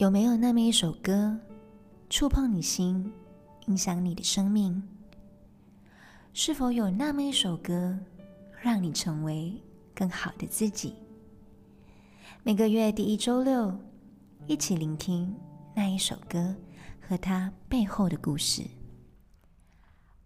[0.00, 1.38] 有没有那么一首歌，
[2.08, 3.12] 触碰你心，
[3.66, 4.82] 影响你的生命？
[6.32, 7.98] 是否有那么一首歌，
[8.62, 9.52] 让你成为
[9.94, 10.94] 更好的自己？
[12.42, 13.78] 每个月第一周六，
[14.46, 15.36] 一起聆听
[15.74, 16.56] 那一首歌
[17.06, 18.62] 和它背后的故事。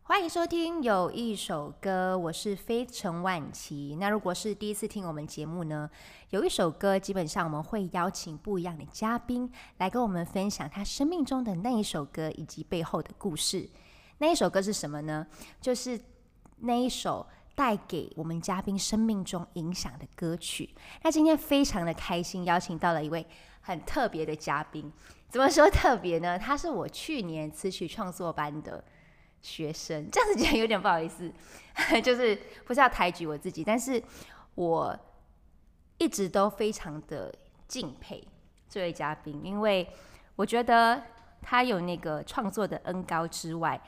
[0.06, 3.96] 欢迎收听有一首歌，我是飞陈万琪。
[3.98, 5.88] 那如果是第一次听我们节目呢，
[6.28, 13.66] 有一首歌，基本上我们会邀请不一样的嘉宾来跟我们分享他生命中的那一首歌以及背后的故事。
[14.18, 15.26] 那一首歌是什么呢？
[15.58, 15.98] 就是
[16.58, 20.68] 那一首带给我们嘉宾生命中影响的歌曲。
[21.02, 23.26] 那今天非常的开心，邀请到了一位
[23.62, 24.92] 很特别的嘉宾。
[25.30, 26.38] 怎么说特别呢？
[26.38, 28.84] 他是我去年词曲创作班的。
[29.44, 31.30] 学生这样子讲有点不好意思，
[32.02, 32.34] 就是
[32.64, 34.02] 不是要抬举我自己，但是
[34.54, 34.98] 我
[35.98, 37.32] 一直都非常的
[37.68, 38.26] 敬佩
[38.70, 39.86] 这位嘉宾，因为
[40.34, 41.02] 我觉得
[41.42, 43.78] 他有那个创作的恩高之外，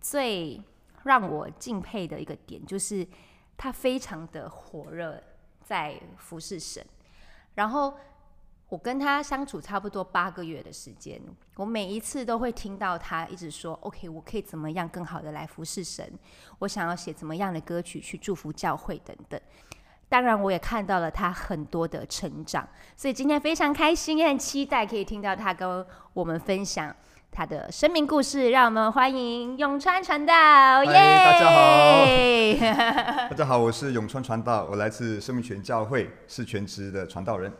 [0.00, 0.62] 最
[1.02, 3.04] 让我敬佩的一个点就是
[3.56, 5.20] 他非常的火热
[5.64, 6.86] 在服侍神，
[7.56, 7.92] 然后。
[8.70, 11.20] 我跟他相处差不多八个月的时间，
[11.56, 16.08] 我每一次都会听到他一直说：“OK，我可以怎么样更好的来服侍神？
[16.60, 19.38] 我想要写怎么样的歌曲去祝福教会等等。”
[20.08, 26.94] 当然，我也看到了他很多的成长，所以今天非常开心，也很期待可以听到他跟我们分享
[27.32, 28.50] 他的生命故事。
[28.50, 30.84] 让我们欢迎永川传道！
[30.84, 30.92] 耶！
[30.92, 37.52] 大家好， 大家好，我是永川传道，我来自生命泉教会，是全职的传道人。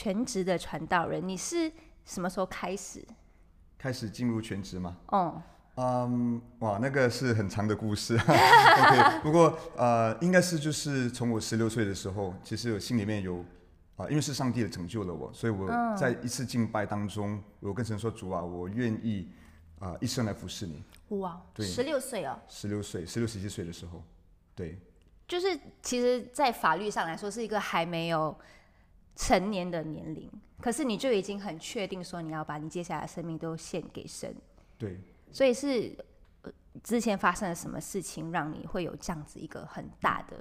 [0.00, 1.72] 全职的传道人，你是
[2.04, 3.04] 什么时候开始？
[3.76, 4.96] 开始进入全职吗？
[5.08, 5.42] 哦，
[5.74, 8.14] 嗯，哇，那个是很长的故事。
[8.22, 13.44] OK，不过呃，应该是就是从我十六岁的时候，其实我心里面有
[13.96, 19.28] 啊，因为是上帝的拯救了我，所以我在一次敬拜当中，我跟神说：“主啊，我愿意
[19.80, 20.80] 啊，一生来服侍你。”
[21.18, 24.00] 哇，对，十六岁哦，十六岁，十六十七岁的时候，
[24.54, 24.78] 对，
[25.26, 28.38] 就是其实，在法律上来说，是一个还没有。
[29.18, 30.30] 成年的年龄，
[30.60, 34.32] 可是你就已经很确定说你要把你接下来的生命都献给神。
[34.78, 34.96] 对，
[35.32, 35.92] 所以是
[36.84, 40.36] 之前发生了什么事情让你会有这样子一个很大的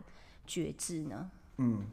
[0.46, 1.32] 觉知呢？
[1.58, 1.88] 嗯，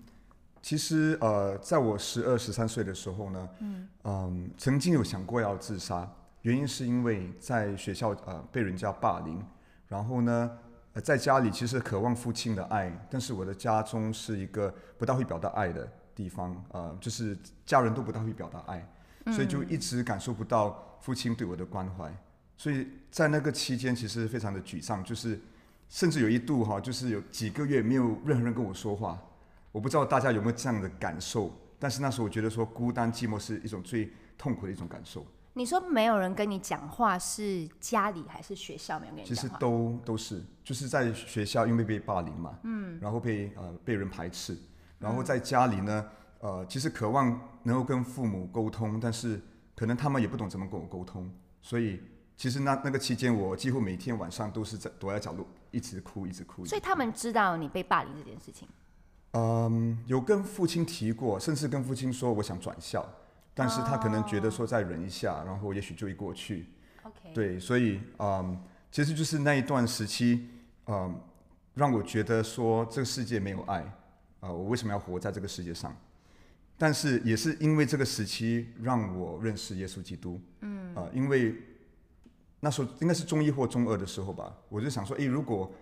[0.61, 6.06] 其实呃，在我十二十三岁的时候呢，嗯嗯，曾经有想过要自杀，
[6.43, 9.43] 原因是因为在学校呃被人家霸凌，
[9.89, 10.59] 然后呢，
[10.93, 15.91] 呃在家里其实渴望父亲的爱，但是我的家中是一个不大会表达爱的。
[16.14, 17.36] 地方，呃，就是
[17.66, 18.86] 家人都不大会表达爱，
[19.32, 22.14] 所以就一直感受不到父亲对我的关怀，
[22.56, 25.41] 所以在那个期间其实非常的沮丧，就是
[25.88, 29.19] 甚至有一度哈，就是有几个月没有任何人跟我说话，
[29.72, 35.26] 我不知道大家有没有这样的感受，但是那时候我觉得说孤单寂寞是一种最痛苦的一种感受。
[35.56, 39.42] 你说没有人跟你讲话，是家里还是学校没有跟你讲话？
[39.42, 44.56] 其实都都是，就是在学校因为被霸凌嘛，嗯，然后被呃被人排斥。
[44.99, 46.06] 然后在家里呢，
[46.41, 49.41] 呃，其实渴望能够跟父母沟通，但是
[49.75, 52.00] 可能他们也不懂怎么跟我沟通，所以
[52.37, 56.65] 其实那那个期间，我几乎每天晚上都是在躲在角落，一直哭，一直哭。
[56.65, 58.69] 所以他们知道你被霸凌这件事情。
[59.32, 63.05] 嗯，有跟父亲提过，甚至跟父亲说我想转校，
[63.53, 66.66] 但是他可能觉得说再忍一下，然后也许就会过去。
[67.03, 67.34] OK。
[67.34, 68.56] 对，所以嗯，
[68.93, 70.49] 其实就是那一段时期，
[70.87, 71.21] 嗯，
[71.75, 73.84] 让我觉得说这个世界没有爱。
[74.44, 75.97] 啊，我为什么要活在这个世界上？
[76.77, 80.38] 但是也是因为这个时期让我认识耶稣基督。
[80.60, 80.94] 嗯。
[80.94, 81.55] 啊，因为
[82.60, 85.72] 那时候应该是中一或中二的时候吧，我就想说，诶，如果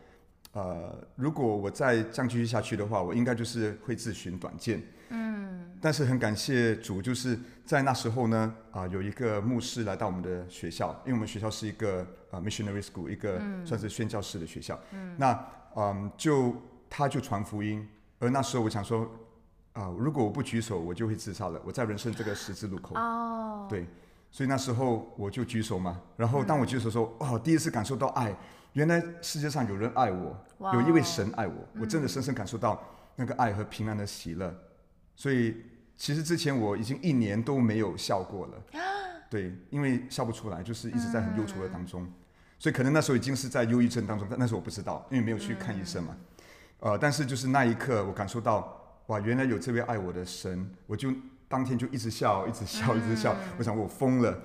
[0.53, 4.81] 呃，如果我再这样继续下去的话，我应该就是会自寻短见。
[5.09, 5.73] 嗯。
[5.81, 14.79] 但是很感谢主，就是在那时候呢，啊，有一个牧师来到我们的学校，因为我们学校是一个啊 missionary school，一个算是宣教士的学校。
[14.93, 15.17] 嗯。
[15.19, 16.55] 那嗯，就
[16.89, 17.89] 他就传福音。
[18.23, 19.05] 而那时候我想说，
[19.73, 21.61] 啊，如果我不举手，我就会自杀了。
[21.65, 22.95] 我在人生这个十字路口。
[22.95, 23.67] 哦。
[23.69, 23.85] 对，
[24.31, 26.01] 所以那时候我就举手嘛。
[26.17, 28.33] 然后当我举手说，哦，第一次感受到爱，
[28.75, 30.37] 原来世界上有人爱我，
[30.75, 32.81] 有一位神爱我，我真的深深感受到
[33.17, 34.55] 那个爱和平安的喜乐。
[35.17, 35.57] 所以
[35.97, 38.63] 其实之前我已经一年都没有笑过了。
[39.29, 42.07] 对，因为笑不出来，就是一直在很忧愁的当中。
[42.57, 46.17] 所以可能那时候已经是在忧郁症当中，但那时候我不知道，因为没有去看医生嘛。
[46.83, 48.77] 呃，但是就是那一刻，我感受到，
[49.07, 51.15] 哇，原来有这位爱我的神，我就
[51.47, 53.37] 当天就一直笑，一直笑，一直笑。
[53.57, 54.43] 我想我疯了，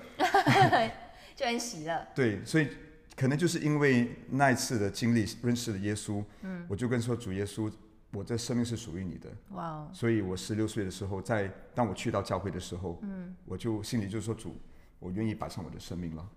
[1.34, 2.06] 就很喜乐。
[2.14, 2.68] 对，所以
[3.16, 7.68] 可能就是因为那一次的经历，认识了耶稣，嗯，我就跟说主耶稣，
[8.12, 9.28] 我的生命是属于你的。
[9.50, 14.56] 哇哦，所以我十六岁的时候，在当我去到教会的时候，嗯，我就心里就说主，
[15.00, 16.28] 我愿意摆上我的生命了。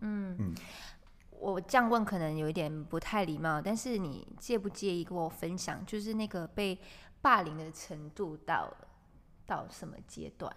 [1.41, 6.79] 我这样问可能有一点不太礼貌，但是你介不介意跟我分享，就是那个被
[7.21, 8.71] 霸凌的程度到
[9.47, 10.55] 到什么阶段？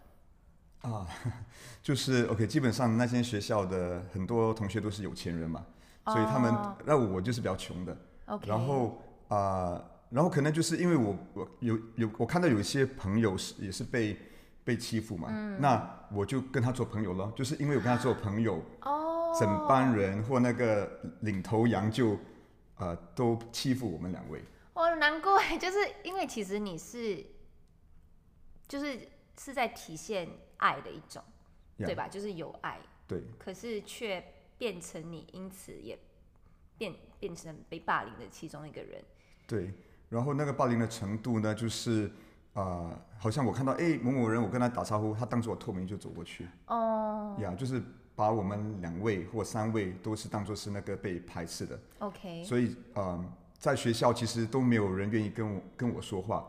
[0.83, 1.09] 啊，
[1.83, 5.65] 就是 OK，基本上那间学校的很多同学都是有钱人嘛，
[6.05, 7.97] 所以他们哦那我就是比较穷的。
[8.27, 14.17] OK，然后啊、然后可能就是因为我我有有我看到有一些朋友是也是被
[14.65, 22.19] 被欺负嘛，嗯那我就跟他做朋友了，就是因为我跟他做朋友，哦，整班人或那个领头羊就
[22.77, 24.43] 呃都欺负我们两位。
[24.73, 27.25] 哦，难怪，就是因为其实你是，
[28.67, 28.99] 就是
[29.39, 31.23] 是在体现爱的一种
[31.79, 32.09] Yeah 对吧？
[32.09, 34.25] 就是有爱，对可是却
[34.57, 35.99] 变成你因此也
[36.79, 39.05] 变变成被霸凌的其中一个人。
[39.47, 39.73] 对，
[40.09, 42.11] 然后那个霸凌的程度呢，就是
[42.55, 47.83] 啊、呃好像我看到哎某某人，我跟他打招呼，他当着我透明就走过去，哦呀就是
[48.15, 51.81] 把我们两位或三位都是当做是那个被排斥的。
[52.01, 53.25] ，OK，所以呃，
[53.59, 56.47] 在学校其实都没有人愿意跟我跟我说话，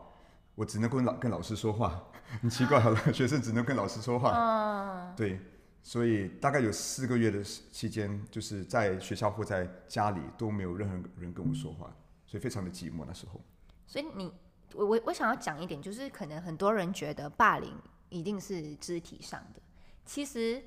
[0.54, 1.98] 我只能跟老跟老师说话，
[2.42, 4.32] 很奇怪，好了，学生只能跟老师说话。
[4.34, 5.40] 嗯，对，
[5.82, 11.90] 所以大概有四个月的期间，就是在学校或在家里都没有任何人跟我说话，
[12.26, 13.40] 所以非常的寂寞那时候。
[13.86, 14.32] 所以你，
[14.74, 17.72] 我我我想要讲一点，就是可能很多人觉得霸凌
[18.08, 19.60] 一定是肢体上的，
[20.04, 20.62] 其实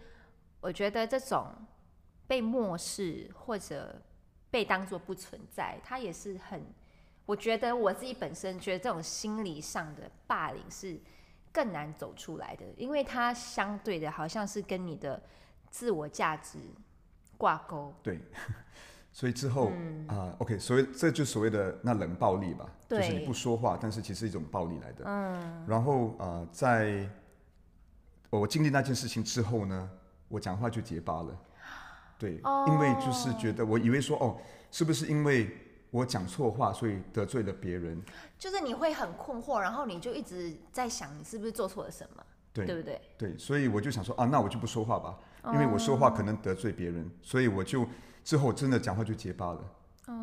[0.61, 1.53] 我觉得这种
[2.27, 4.01] 被漠视或者
[4.49, 6.63] 被当作不存在，它也是很，
[7.25, 10.99] 我觉得我自己本身觉得这种心理上的霸凌是
[11.51, 15.21] 更难走出来的，因为它相对的好像是跟你的
[15.69, 16.59] 自我价值
[17.37, 17.93] 挂钩。
[18.03, 18.19] 对，
[19.11, 19.71] 所以之后
[20.07, 25.03] 啊、o k 所以这就所谓的那冷暴力吧，就是你不说话，但是其实是一种暴力来的。
[25.06, 27.09] 嗯，然后啊、在
[28.29, 29.89] 我经历那件事情之后呢，
[30.27, 31.38] 我讲话就结巴了。
[32.17, 34.38] 对，因为就是觉得我以为说哦，
[34.71, 35.50] 是不是因为
[35.89, 38.00] 我讲错话，所以得罪了别人？
[38.38, 42.23] 就是你会很困惑，然后你就一直在想你是不是做错了什么，
[42.53, 43.01] 对对不对？
[43.17, 45.17] 对，所以我就想说啊，那我就不说话吧，
[45.53, 47.88] 因为我说话可能得罪别人，所以我就
[48.29, 49.59] 之后真的讲话就结巴了。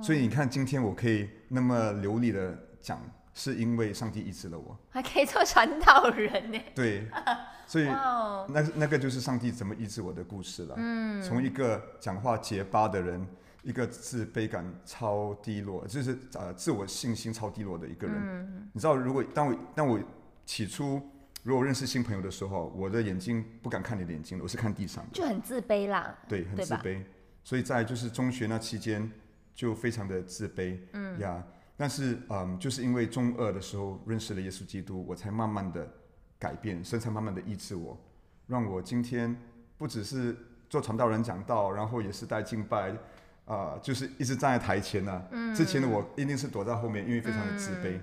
[0.00, 3.02] 所以你看，今天我可以那么流利的讲，
[3.34, 4.78] 是因为上帝医治了我。
[4.90, 6.60] 还可以做传道人呢。
[6.72, 7.08] 对，
[7.66, 10.76] 所以那那个就是上帝怎么医治我的故事了。
[10.78, 13.26] 嗯，从一个讲话结巴的人，
[13.64, 18.16] 一个自卑感超低落，就是呃自我信心超低落的一个人。
[18.16, 19.98] 嗯你知道，如果当我当我
[20.44, 21.02] 起初
[21.42, 25.10] 如果认识新朋友的时候，我的眼睛不敢看你的眼睛了，我是看地上的。
[25.12, 26.16] 就很自卑啦。
[26.28, 27.02] 对，很自卑。
[27.46, 29.08] 所以在就是中学那期间
[29.54, 31.40] 就非常的自卑，嗯呀。
[31.76, 35.88] 但是嗯，就是因为中二的时候认识了耶稣基督，我才慢慢的
[36.40, 37.96] 改变，神才慢慢的医治我，
[38.48, 39.40] 让我今天
[39.78, 40.36] 不只是
[40.68, 42.92] 做传道人讲道，然后也是带敬拜，
[43.44, 45.54] 啊、就是一直站在台前呢、嗯。
[45.54, 48.00] 之前的我一定是躲在后面，因为非常的自卑。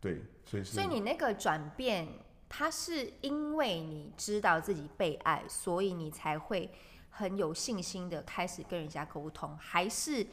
[0.00, 2.08] 对，所以是所以你那个转变，
[2.48, 6.70] 它是因为你知道自己被爱，所以你才会
[7.18, 10.24] 很有信心的开始跟人家沟通，还是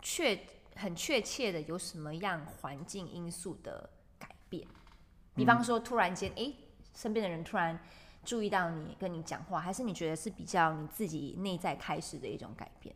[0.00, 0.38] 确
[0.76, 3.90] 很确切的有什么样环境因素的
[4.20, 4.64] 改变？
[5.34, 6.54] 比方说，突然间，诶，
[6.94, 7.76] 身边的人突然
[8.24, 12.94] 注意到你，跟你讲话，还是你觉得是比较你自己内在开始的一种改变？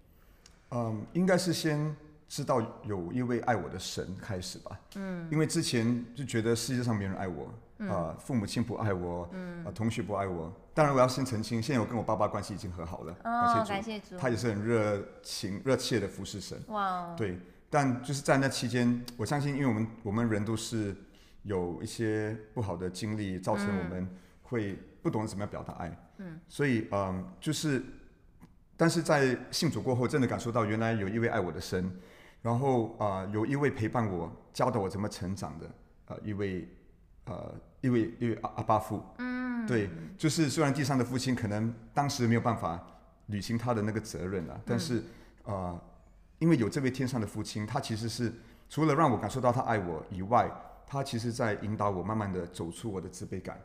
[0.71, 1.97] 嗯，应该是先
[2.29, 4.81] 知道有一位爱我的神开始吧。
[4.95, 7.53] 嗯，因为之前就觉得世界上没人爱我，
[7.89, 10.53] 啊、父母亲不爱我，嗯、同学不爱我。
[10.75, 16.59] 当然，我要先澄清，现在我跟我爸爸关系已经和好了，哦，感谢主主，，他也是很热情、热切的服侍神。
[16.69, 20.97] 哇哦，对，但就是在那期间，我相信，因为我们我们人都是
[21.43, 24.09] 有一些不好的经历，造成我们
[24.43, 25.95] 会不懂得怎么样表达爱。
[26.19, 27.83] 嗯，所以嗯，就是，
[28.77, 31.91] 但是在信主过后，真的感受到原来有一位爱我的神，
[32.41, 35.71] 然后啊、有一位陪伴我、教导我怎么成长的
[36.07, 36.67] 呃一位
[37.27, 39.05] 呃一位一位阿阿巴父。
[39.19, 42.81] 嗯，对，就是虽然地上的父亲可能当时没有办法
[43.27, 44.97] 履行他的那个责任了，但是
[45.45, 45.53] 啊。
[45.53, 45.81] 呃
[46.43, 48.33] 因为有这位天上的父亲，他其实是
[48.69, 50.51] 除了让我感受到他爱我以外，
[50.85, 53.57] 他其实在引导我慢慢的走出我的自卑感。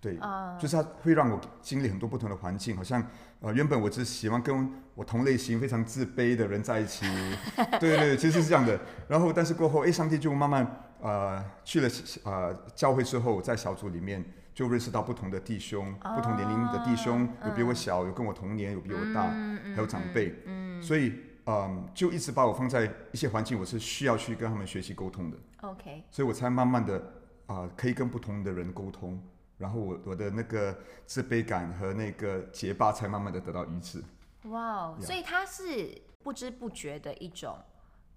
[0.00, 0.18] 对，
[0.60, 3.06] 就是他会让我经历很多不同的环境，好像
[3.38, 7.06] 呃原本我只喜欢跟我同类型非常自卑的人在一起，
[7.78, 8.80] 对对对，其实是这样的。
[9.06, 10.66] 然后但是过后，哎，上帝就慢慢
[11.04, 11.88] 呃去了
[12.24, 20.82] 呃教会之后，在小组里面就认识到不同的弟兄，不同年龄的弟兄，有比我小，有跟我同年，有比我大，还有长辈，嗯。
[20.82, 21.12] 所以。
[21.46, 26.98] 嗯，就一直把我放在一些环境，我是需要去跟他们学习沟通的，，OK，所以我才慢慢的
[27.46, 29.22] 啊、可以跟不同的人沟通，
[29.58, 34.02] 然后我我的那个自卑感和那个结巴才慢慢的得到医治。
[34.44, 37.58] 哇哦，所以它是不知不觉的一种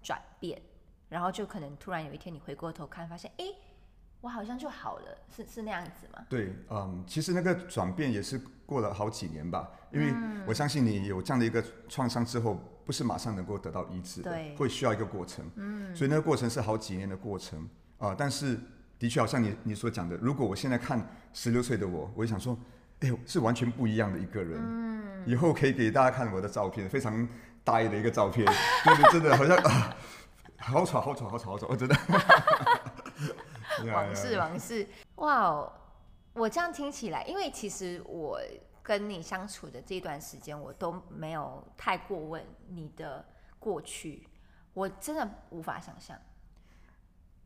[0.02, 0.62] 转变，
[1.08, 3.54] 然后就可能突然有一天你回过头看，发现哎，诶
[4.20, 6.24] 我好像就好了，是是那样子吗？
[6.28, 10.12] 对，嗯，其实那个转变也是过了好几年吧，因为
[10.46, 15.48] 我相信你有这样的一个创伤之后，不是马上能够得到医治的对，会需要一个过程。
[15.54, 18.58] 嗯，所以那个过程是好几年的过程啊、但是
[18.98, 22.58] 的确，好像你你所讲的，如果我现在看十六岁的我，我就想说，
[23.00, 24.60] 哎呦，是完全不一样的一个人。
[24.60, 27.28] 嗯，以后可以给大家看我的照片，非常
[27.62, 28.44] 呆的一个照片，
[28.84, 29.96] 就是真的好像 啊，
[30.58, 31.96] 好丑，好丑，好丑，好丑，真的。
[33.94, 35.72] 往事往事，哇哦！
[36.32, 38.40] 我这样听起来，因为其实我
[38.82, 43.24] 跟你相处的这段时间，我都没有太过问你的
[43.58, 44.26] 过去，
[44.74, 46.16] 我真的无法想象。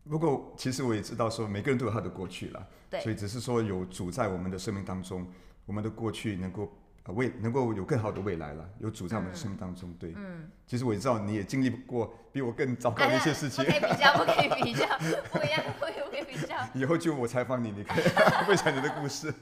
[0.09, 5.31] 不过，其实我也知道，说每个人都有他的过去了，对所以只是说有主在我们的生命当中，
[5.67, 6.73] 我们的过去能够
[7.05, 9.93] 呃未能够有更好的未来了，有主在我们的生命当中。
[9.95, 14.87] 对，嗯，其实我也知道你也经历过比我更糟糕的一些事情不， 可以比较，不可以比较，
[15.33, 16.57] 不一样，不可以不可以比较。
[16.75, 18.05] 以后就我采访你，你可以
[18.47, 19.35] 分享你的故事。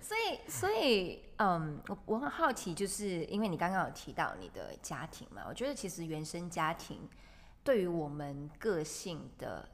[0.00, 7.08] 所以，所以，嗯，我我很好奇，就是因为你刚刚有提到你的家庭嘛，我觉得其实原生家庭
[7.62, 9.68] 对于我们个性的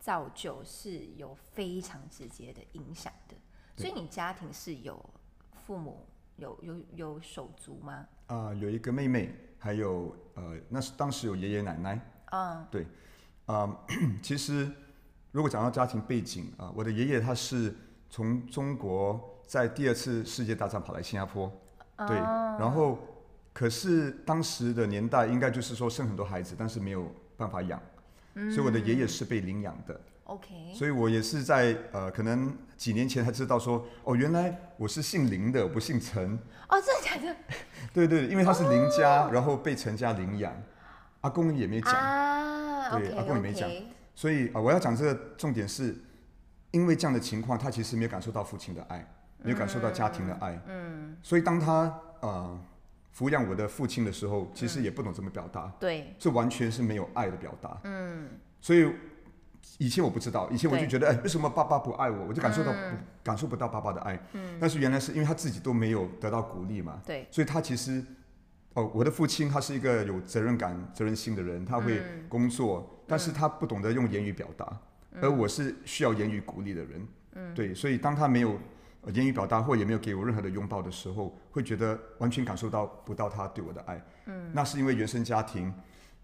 [0.00, 3.36] 造就是有非常直接的影响的。
[3.76, 4.98] 所以你家庭是有
[5.66, 8.06] 父母有有有手足吗？
[8.26, 12.00] 啊、有一个妹妹，还有呃，那是当时有爷爷奶奶。
[12.32, 12.66] 嗯。
[12.70, 12.86] 对，
[13.46, 13.76] 啊、
[14.22, 14.68] 其实
[15.30, 17.74] 如果讲到家庭背景啊、我的爷爷他是
[18.08, 21.50] 从中国在第二次世界大战跑来新加坡，
[22.08, 22.98] 对，然后
[23.52, 27.80] 可是当时的年代应该就是说生很多孩子，但是没有办法养，
[28.34, 36.38] 所以我的爷爷是被领养的，，OK，所以我也是在呃可能几年前才知道说，哦，原来我是姓林的，不姓陈，
[36.68, 37.36] 哦，真的假的
[37.92, 40.52] 对对，因为他是林家，然后被陈家领养，
[41.22, 41.92] 阿公也没讲。
[41.92, 43.68] 啊对阿公也没讲
[44.14, 45.96] 所以啊、呃我要讲这个重点是，
[46.70, 49.04] 因为这样的情况，他其实没有感受到父亲的爱，
[49.42, 50.60] 没有感受到家庭的爱。
[50.68, 51.16] 嗯。
[51.22, 52.60] 所以当他呃
[53.16, 57.80] 抚养我的父亲的时候，其实也不懂怎么表达，对，这完全是没有爱的表达。
[57.84, 58.28] 嗯。
[58.60, 58.92] 所以
[59.78, 62.26] 以前我不知道，以前我就觉得，哎，为什么爸爸不爱我？
[62.28, 62.78] 我就感受到不、
[63.22, 64.18] 感受不到爸爸的爱。
[64.32, 64.56] 嗯。
[64.60, 67.02] 但是原来是因为他自己都没有得到鼓励嘛。
[67.04, 68.04] 对，所以他其实，
[68.74, 74.80] 哦，我的父亲他是一个有责任感、责任心的人，他会工作，但是他不懂得用言语表达，
[75.20, 78.58] 而我是需要言语鼓励的人，嗯，对，所以当他没有
[79.02, 85.72] 呃言语表达或也没有给我任何的拥抱的时候，会觉得完全感受到不到他对我的爱，嗯，那是因为原生家庭，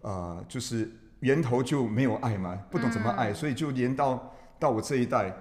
[0.02, 5.34] 呃，就是源头就没有爱嘛，不懂怎么爱，所以就连到到我这一代，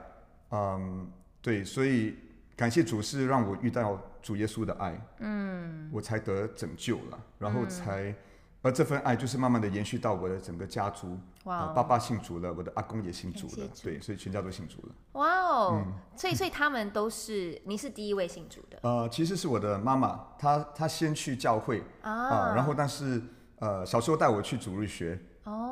[0.52, 1.10] 嗯，
[1.42, 2.16] 对，所以
[2.56, 8.14] 感谢主是让我遇到主耶稣的爱，嗯，我才得拯救了，然后才，
[8.62, 11.68] 而这份爱就是慢慢的延续到我的整个家族，哇哦。
[11.68, 13.84] 呃爸爸信主了，我的阿公也信主了，主。
[13.84, 14.94] 对，所以全家都信主了。
[15.14, 15.94] 哇哦，嗯。
[16.18, 18.78] 所以所以他们都是你是第一位信主的。
[18.82, 23.22] 呃，其实是我的妈妈，她她先去教会啊、啊，然后但是
[23.60, 25.18] 呃小时候带我去主日学，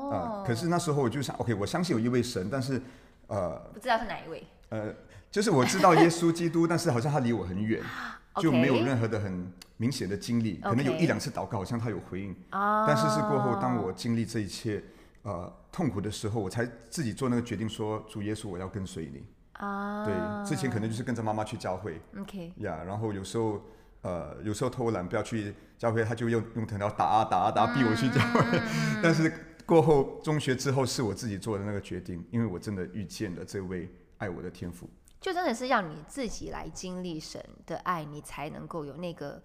[0.10, 0.42] 哦。
[0.42, 2.82] 呃，，可是那时候我就想，OK，我相信有一位神，但是
[3.28, 4.46] 呃不知道是哪一位。
[4.70, 4.94] 呃，
[5.32, 7.82] 就是我知道耶稣基督，但是好像他离我很远，
[8.42, 12.86] 就没有任何的很明显的经历，可能有一两次祷告，好像他有回应，啊。
[12.88, 14.84] 但是是过后，当我经历这一切
[15.24, 19.24] 呃痛苦的时候，我才自己做那个决定说，主耶稣，我要跟随你。
[19.54, 20.14] 啊，对，
[20.46, 22.00] 之前可能就是跟着妈妈去教会。
[22.20, 23.60] OK 呀然后有时候
[24.04, 28.62] 呃有时候偷懒不要去教会，他就用用藤条打啊打啊打啊逼我去教会，嗯。
[29.02, 29.34] 但是
[29.68, 34.90] 过后中学之后是我自己做的那个决定，因为我真的遇见了这位爱我的天父。
[35.20, 39.44] 就真的是要你自己来经历神的爱，你才能够有那个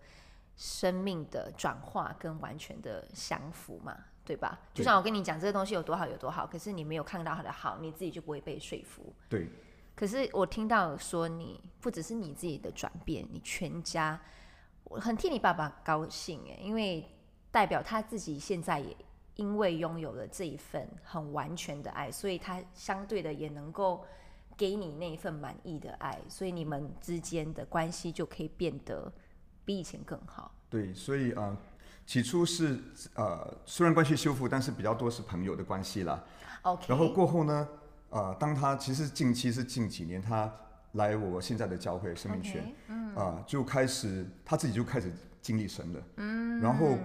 [0.55, 4.61] 生命的转化跟完全的降服嘛，对吧？
[4.73, 9.12] 就像我跟你讲这个东西有多好有多好，可是你没有看到它的好，你自己就不会被说服。
[9.29, 9.49] 对，
[9.97, 14.21] 可是我听到说你不只是你自己的转变，你全家，
[14.85, 17.09] 我很替你爸爸高兴哎，因为
[17.50, 18.97] 代表他自己现在也
[19.43, 24.05] 因为拥有了这一份很完全的爱，所以他相对的也能够
[24.57, 29.13] 给你那一份满意的爱，所以你们之间的关系就可以变得
[29.65, 30.55] 比以前更好。
[30.71, 31.57] 对，所以呃，
[32.07, 32.79] 起初是
[33.15, 36.23] 呃，虽然关系修复，但是比较多是朋友的关系啦。
[36.63, 37.69] OK，然后过后呢，
[38.11, 40.51] 呃，当他其实近期是近几年，他
[40.93, 46.03] 来我现在的教会生命圈嗯啊、就开始他自己就开始经历神了。
[46.19, 46.97] 嗯，然后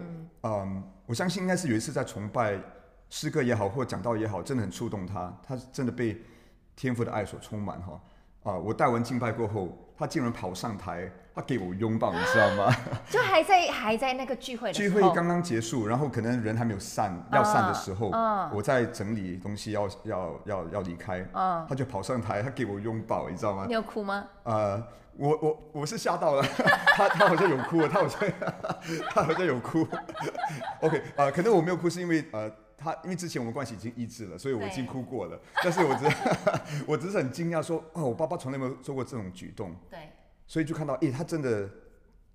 [0.44, 2.60] 嗯、我相信应该是有一次在崇拜
[3.10, 6.22] 诗歌也好，或讲道也好，真的很触动他，他真的被
[6.76, 8.00] 天赋的爱所充满哈。
[8.44, 12.74] 啊，我带完敬拜过后，他竟然跑上台，他给我拥抱，你知道吗？
[13.10, 23.74] 就还在还在那个聚会的时候聚会刚刚结束，然后可能人还没有散，要散的时候，嗯我在整理东西要要要要离开，嗯他就跑上台，他给我拥抱，你知道吗你？
[23.74, 24.26] 有哭吗？
[24.44, 24.82] 呃，
[25.18, 26.44] 我我我是吓到了，
[26.96, 28.32] 他他好像有哭，他好像
[29.10, 29.88] 他好像有哭。
[30.82, 32.52] OK，呃，可能我没有哭是因为呃。
[32.80, 35.42] 他因为之前我们关系已经医治了，所以我已经哭过了。
[35.64, 36.06] 但是我只
[36.86, 40.12] 我只是很惊讶说，哦，我爸爸从来没有做过这种举动，对，
[40.46, 41.68] 所以就看到，诶，他真的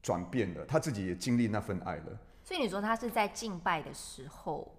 [0.03, 2.19] 转变了，他自己也经历那份爱了。
[2.43, 4.77] 所以你说他是在敬拜的时候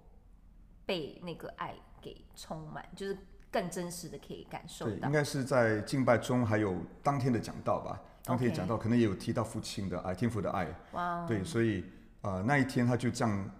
[0.86, 3.17] 被那个爱给充满，就是
[3.53, 5.13] 更真实的可以感受对，到应。
[5.13, 8.01] 该是在敬拜中，还有当天的讲道吧。
[8.25, 10.67] 当天讲道可能也有提到父亲的爱、天父的爱。
[10.93, 11.86] 哇哦，对，所以
[12.22, 13.51] 呃那一天他就这样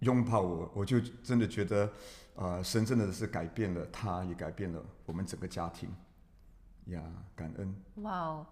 [0.00, 1.90] 拥抱我，我就真的觉得，
[2.34, 5.88] 呃，神真的是改变了他，也改变了我们整个家庭。
[6.86, 7.02] 呀，
[7.34, 7.74] 感恩。
[8.02, 8.46] 哇哦！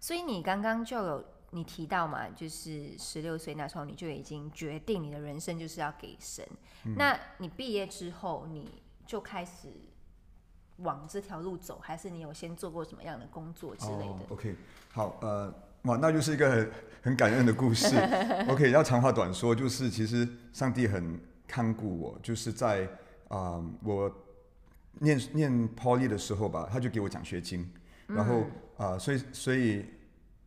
[0.00, 6.46] 所以你刚刚就有你提到嘛，就是十六岁那时候你就已经决定你的人生就是要给神。
[6.84, 9.68] 嗯那你毕业之后，你就开始
[10.82, 14.54] 往这条路走，还是你有先做过什么样的工作之类的？OK，
[14.92, 16.70] 好，呃，哇，那就是一个很
[17.02, 17.96] 很感恩的故事。
[18.48, 22.88] OK，要长话短说，就是其实上帝很看顾我，就是在
[23.28, 24.12] 啊、我
[25.00, 27.72] 念念 Poly 的时候吧，他就给我奖学金，
[28.06, 28.44] 然后
[28.76, 29.84] 啊、所以所以。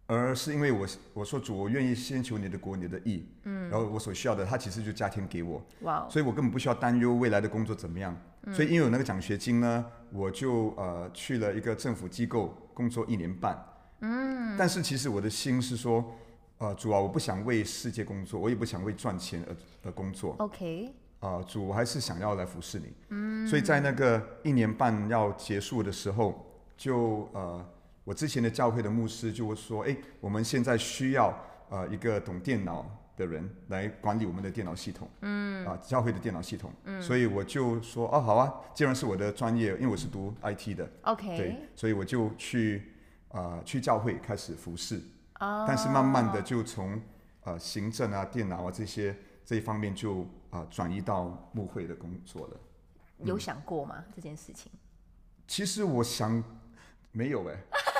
[0.07, 5.59] 而是因为我我说主，我愿意先求你的国、你的意，嗯，然后我所需要的，他其实就加添给我，
[6.07, 8.15] 所以我根本不需要担忧未来的工作怎么样。
[8.53, 13.57] 所以因为有那个奖学金呢，我就呃去了一个政府机构工作一年半。
[14.01, 16.03] 嗯，但是其实我的心是说，
[16.57, 20.35] 呃，主啊，我不想为世界工作，我也不想为赚钱而而工作。
[20.39, 22.93] OK，啊、主，我还是想要来服侍你。
[23.09, 26.45] 嗯，所以在那个一年半要结束的时候，
[26.77, 27.65] 就呃，
[28.03, 31.33] 我之前的教会的牧师就会说，哎，我们现在需要
[31.69, 32.85] 呃一个懂电脑
[33.15, 35.09] 的人来管理我们的电脑系统。
[35.21, 36.71] 嗯，啊、教会的电脑系统。
[36.83, 42.91] 嗯，所以我就说，哦，好啊，既然是我的专业，因为我是读 IT 的，OK，对，所以我就去
[43.29, 45.01] 呃去教会开始服侍。
[45.39, 47.01] 哦但是慢慢的就从
[47.43, 52.57] 呃行政啊、电脑啊这些这一方面就啊、呃转移到牧会的工作了。
[53.19, 54.71] 有想过吗、这件事情？
[55.47, 56.43] 其实我想
[57.11, 57.55] 没有哎，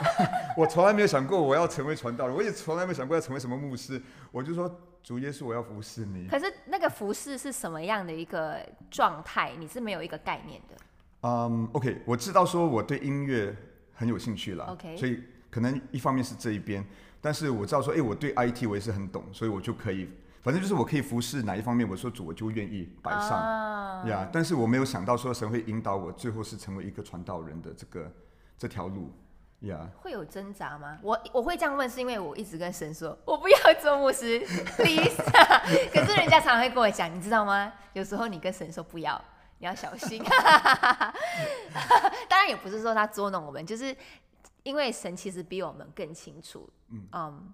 [0.57, 4.01] 我从来没有想过我要成为传道人，我也从来没有想过要成为什么牧师。
[4.31, 4.69] 我就说
[5.05, 6.27] 主耶稣，我要服侍你。
[6.27, 8.57] 可是那个服侍是什么样的一个
[8.89, 9.53] 状态？
[9.59, 10.75] 你是没有一个概念的。
[11.21, 13.55] 嗯、o k 我知道说我对音乐
[13.93, 16.83] 很有兴趣了 OK 所以可能一方面是这一边，
[17.21, 20.09] 但是我知道说，哎，我对 IT 我也是很懂，所以我就可以，
[20.41, 23.29] 反正就是我可以服侍哪一方面，我说主我就愿意摆上。
[23.39, 28.11] 啊呀但是我没有想到说神会引导我，最后是成为一个传道人的这个
[28.57, 29.11] 这条路，
[29.65, 30.97] 呀、会有挣扎吗？
[31.01, 34.39] 我我会这样问，是因为我一直跟神说， 我不要做牧师
[34.77, 35.15] ，please
[35.93, 37.71] 可是人家常常会跟我讲，你知道吗？
[37.93, 39.19] 有时候你跟神说不要，
[39.59, 40.23] 你要小心。
[42.29, 43.95] 当然也不是说他捉弄我们，就是
[44.63, 46.69] 因为神其实比我们更清楚，
[47.11, 47.53] 嗯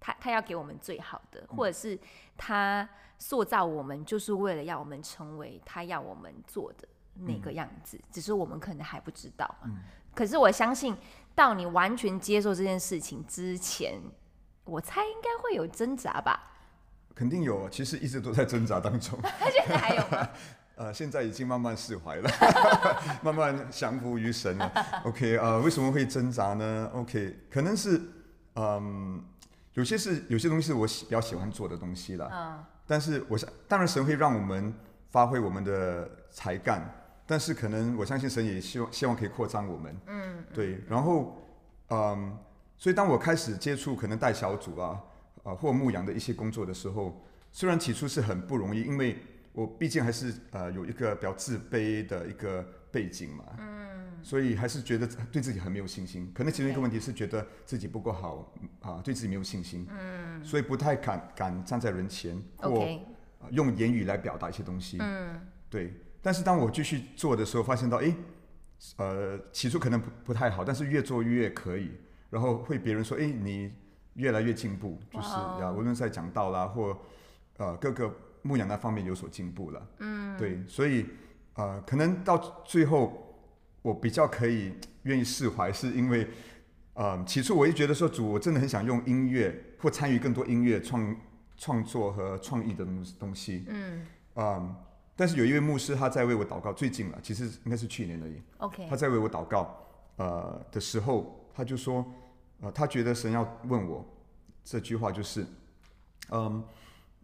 [0.00, 1.98] 他他要给我们最好的，或者是
[2.36, 2.88] 他
[3.18, 9.76] 塑造我们，就是为了要我们成为他要我们做的那个样子，只是我们可能还不知道嗯。
[10.14, 10.94] 可是我相信，
[11.34, 14.00] 到你完全接受这件事情之前，
[14.64, 16.40] 我猜应该会有挣扎吧？
[17.14, 19.18] 肯定有，其实一直都在挣扎当中。
[19.52, 20.28] 现在还有吗？
[20.74, 22.30] 呃，现在已经慢慢释怀了，
[23.22, 24.72] 慢慢降服于神了。
[25.04, 28.00] OK，呃，为什么会挣扎呢？OK，可能是，
[28.56, 29.22] 嗯，
[29.74, 32.28] 有些是有些东西是我喜比较喜欢做的东西了。
[32.32, 34.74] 嗯，但是我想，当然神会让我们
[35.10, 36.82] 发挥我们的才干，
[37.32, 39.96] 但是可能我相信神也希望希望可以扩张我们。
[40.06, 40.78] 嗯，对。
[40.86, 41.34] 然后，
[41.88, 42.36] 嗯，
[42.76, 45.02] 所以当我开始接触可能带小组啊，
[45.42, 49.16] 啊或牧羊的一些工作的时候，虽然起初是很不容易，因为
[49.54, 53.44] 我毕竟还是呃有一个比较自卑的一个背景嘛。
[53.60, 54.20] 嗯。
[54.22, 62.86] 所以还是觉得对自己很没有信心，可能其中一个问题是觉得自己不够好啊，对自己没有信心，嗯，所以不太敢敢站在人前或
[63.48, 64.98] 用言语来表达一些东西。
[65.00, 65.40] 嗯，
[65.70, 65.94] 对。
[66.22, 68.14] 但是当我继续做的时候，发现到，诶，
[68.96, 71.90] 呃，起初可能不不太好，但是越做越可以，
[72.30, 73.70] 然后会别人说，诶，你
[74.14, 75.28] 越来越进步，就是
[75.60, 76.96] 呀，无论是在讲道啦，或
[77.58, 79.88] 呃各个牧养那方面有所进步了。
[79.98, 81.06] 嗯，对，所以
[81.54, 83.36] 呃，可能到最后，
[83.82, 86.26] 我比较可以愿意释怀，是因为。
[86.94, 91.16] 呃，起初我就觉得说，主，我真的很想用音乐或参与更多音乐创
[91.56, 93.64] 创作和创意的东东西。
[93.66, 94.76] 嗯嗯，
[95.22, 98.42] 但是有一位牧师他在为我祷告，最近了，其实应该是去年而已。
[98.58, 99.72] ，OK，他在为我祷告，
[100.16, 102.04] 呃的时候，他就说，
[102.60, 104.04] 呃，他觉得神要问我
[104.64, 105.46] 这句话就是，
[106.32, 106.64] 嗯，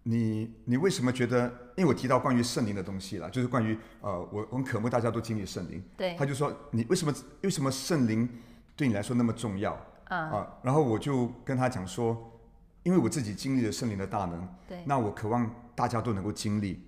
[0.05, 1.53] 你你为什么觉得？
[1.77, 5.83] 因为我提到关于圣灵的东西了，就是关于呃，我我很渴慕大家都经历圣灵。
[5.97, 8.29] 对他就说你为什么为什么圣灵
[8.77, 12.17] 对你来说那么重要啊、然后我就跟他讲说，
[12.83, 16.85] 因为我自己经历了圣灵的大能，对那我渴望大家都能够经历。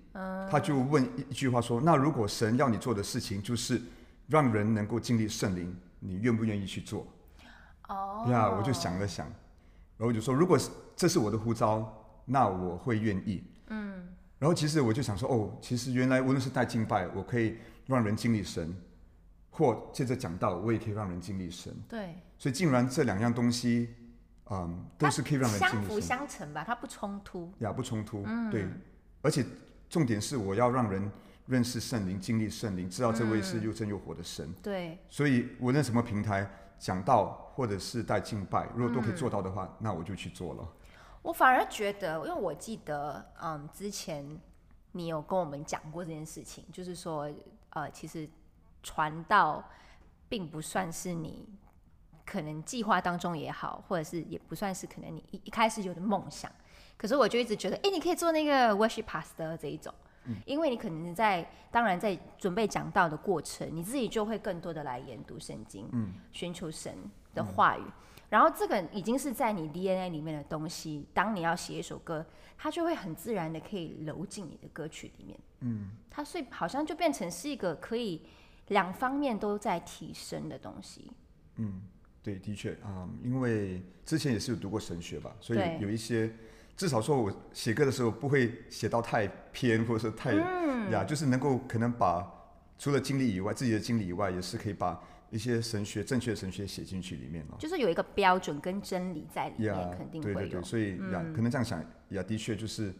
[0.49, 3.81] 他就问一一句话说，那如果神要你做的事情就是
[4.27, 7.07] 让人能够经历圣灵，你愿不愿意去做？
[7.87, 10.59] 哦呀我就想了想，然后我就说，如果
[10.95, 13.43] 这是我的呼召，那我会愿意。
[13.67, 18.75] 嗯，然后其实我就想说，哦，其实原来无论是带敬拜，我可以让人经历神，
[19.49, 21.73] 或接着讲道，我也可以让人经历神。
[21.87, 23.89] 对，所以竟然这两样东西，
[24.51, 27.49] 嗯，都是可以让人相辅相成吧，它不冲突。
[27.59, 28.25] 呀，不冲突。
[28.51, 28.67] 对，
[29.21, 29.45] 而且
[29.89, 31.09] 重点是我要让人
[31.45, 34.53] 认识圣灵，经历圣灵，知道这位是又真又活的神。
[34.61, 40.67] 对，所以无论什么平台讲道，或者是带敬拜，如果都可以做到的话，那我就去做了。
[41.21, 44.37] 我反而觉得，因为我记得，嗯，之前
[44.91, 47.31] 你有跟我们讲过这件事情，就是说，
[47.69, 48.27] 呃，其实
[48.83, 49.63] 传道
[50.27, 51.47] 并不算是你
[52.31, 56.49] 可能计划当中也好，或者是也不算是可能你一一开始有的梦想。
[56.95, 59.93] 可是我就一直觉得，哎、你可以做那个 worship pastor 这一种，
[60.25, 66.95] 嗯因为你可能在当然在准备讲道的过程，你自己就会更多的来研读圣经，嗯，寻求神
[67.33, 67.83] 的话语。
[68.29, 72.25] 然后这个已经是在你 DNA 里面的东西，当你要写一首歌，
[72.57, 75.37] 它就会很自然的可以揉进你的歌曲里面。
[75.59, 78.25] 嗯，它所以好像就变成是一个可以
[78.69, 81.11] 两方面都在提升的东西。
[82.23, 86.31] 对，的确啊、因为之前也是有读过神学吧，所以有一些，
[86.77, 92.31] 至少说我写歌的时候不会写到太偏，或者是太、嗯呀，就是能够可能把
[92.77, 97.55] 除了经历以外，自己的经历以外，也是可以把一些神学正确的神学写进去里面了。
[97.57, 100.37] 就是有一个标准跟真理在里面，呀肯定会有。
[100.37, 102.93] 嗯对对对，所以呀，可能这样想呀，的确就是，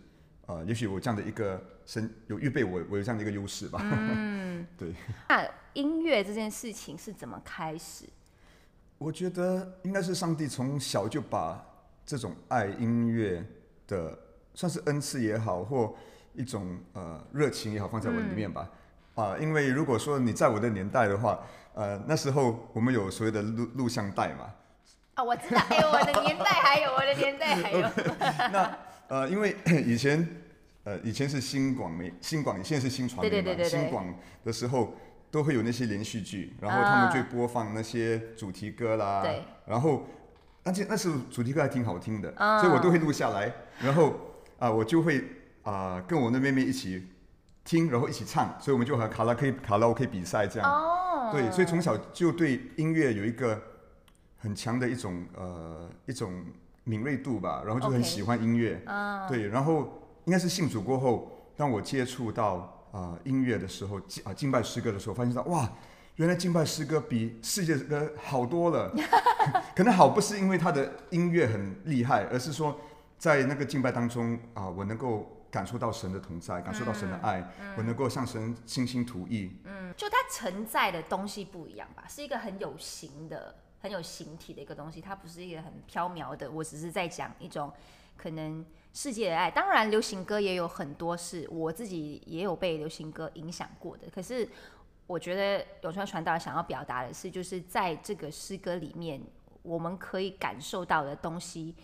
[0.47, 3.79] 呃，也许我这样的一个神有预备我，我有这样的一个优势吧。
[3.83, 4.93] 嗯 对，
[5.29, 8.05] 那音乐这件事情是怎么开始？
[9.01, 11.59] 我觉得应该是上帝从小就把
[12.05, 13.43] 这种爱音乐
[13.87, 14.15] 的，
[14.53, 15.95] 算是恩赐也好，或
[16.35, 18.69] 一种呃热情也好，放在我里面吧。
[19.15, 21.39] 啊、因为如果说你在我的年代的话，
[21.73, 24.53] 呃，那时候我们有所谓的录录像带嘛，
[25.15, 27.81] 啊，我知道，哎呦，我的年代还有，我的年代还有。
[28.53, 30.27] 那呃，因为以前
[30.83, 34.13] 呃以前是新广媒新广，现在是新传媒嘛，对对对对对新广
[34.45, 34.93] 的时候
[35.31, 39.41] 都会有那些连续剧，然后他们就会播放那些主题歌啦，对。
[39.65, 40.03] 然后
[40.63, 42.59] 而且那时候主题歌还挺好听的，啊。
[42.59, 44.13] 所以我都会录下来，然后
[44.59, 45.23] 啊、我就会
[45.63, 47.07] 啊、跟我的妹妹一起
[47.63, 50.69] 听，然后一起唱，所以我们就和卡拉 OK 卡拉 OK 比赛这样。
[50.69, 53.59] 哦，对，所以从小就对音乐有一个
[54.37, 56.43] 很强的一种呃一种
[56.83, 58.81] 敏锐度吧，然后就很喜欢音乐。
[59.29, 65.71] 对，然后应该是信主过后，当我接触到啊、呃音乐的时候，敬啊敬拜诗歌的时候，发现到哇，
[66.17, 68.93] 原来敬拜诗歌比世界歌好多了。
[69.75, 72.79] 可能好不是因为它的音乐很厉害，而是说
[73.17, 79.57] 在那个敬拜当中啊、我能够感受到神的同在，感受到神的爱，我能够向神倾心吐意。
[79.65, 86.49] 嗯就它承载的东西不一样吧，是一个很有形的、很有形体的一个东西，它不是一个很飘渺的。
[86.49, 87.71] 我只是在讲一种
[88.15, 89.49] 可能世界的爱。
[89.49, 94.07] 当然，流行歌也有很多是我自己也有被流行歌影响过的。
[94.13, 94.47] 可是，
[95.07, 99.21] 我觉得永川传道想要表达的是，就是在这个诗歌里面，
[99.61, 101.75] 我们可以感受到的东西，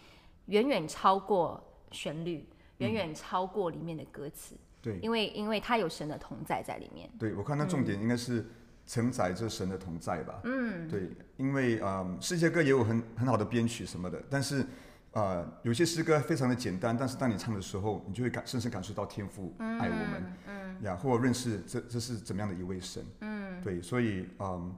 [0.46, 4.56] 远远超过旋律，远远超过里面的歌词。
[4.82, 7.10] 对，因为因为它有神的同在在里面。
[7.17, 8.46] 对，我看那重点应该是
[8.86, 10.39] 承载着神的同在吧。
[10.43, 14.65] 嗯，对，因为嗯，世界歌也有很很好的编曲什么的，但是
[15.12, 23.04] 呃，有些诗歌非常的简单，但是当你唱的时候，你就会感深深感受到天父爱我们，嗯，呀，或认识这这是怎么样的一位神。
[23.22, 24.76] 嗯，对，所以嗯，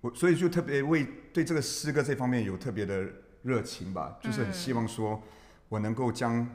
[0.00, 3.08] 我所以就特别为对这个诗歌这方面有特别的
[3.42, 5.20] 热情吧，就是很希望说
[5.68, 6.46] 我能够将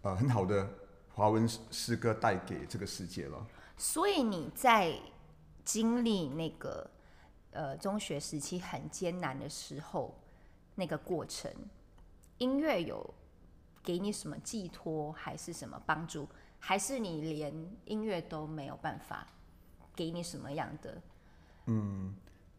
[0.00, 0.70] 呃很好的
[1.10, 3.46] 华文诗歌带给这个世界了。
[3.76, 4.94] 所以你在
[5.62, 6.90] 经历那个
[7.50, 10.18] 呃中学时期很艰难的时候，
[10.76, 11.50] 那个过程，
[12.38, 13.14] 音乐有
[13.82, 16.28] 给你什么寄托，还是什么帮助？
[16.58, 17.52] 还是你连
[17.86, 19.26] 音乐都没有办法
[19.96, 21.02] 给你什么样的？
[21.66, 22.14] 嗯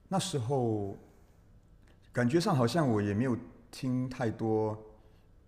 [0.08, 0.98] 那时候
[2.12, 3.38] 感觉上好像我也没有
[3.72, 4.78] 听太多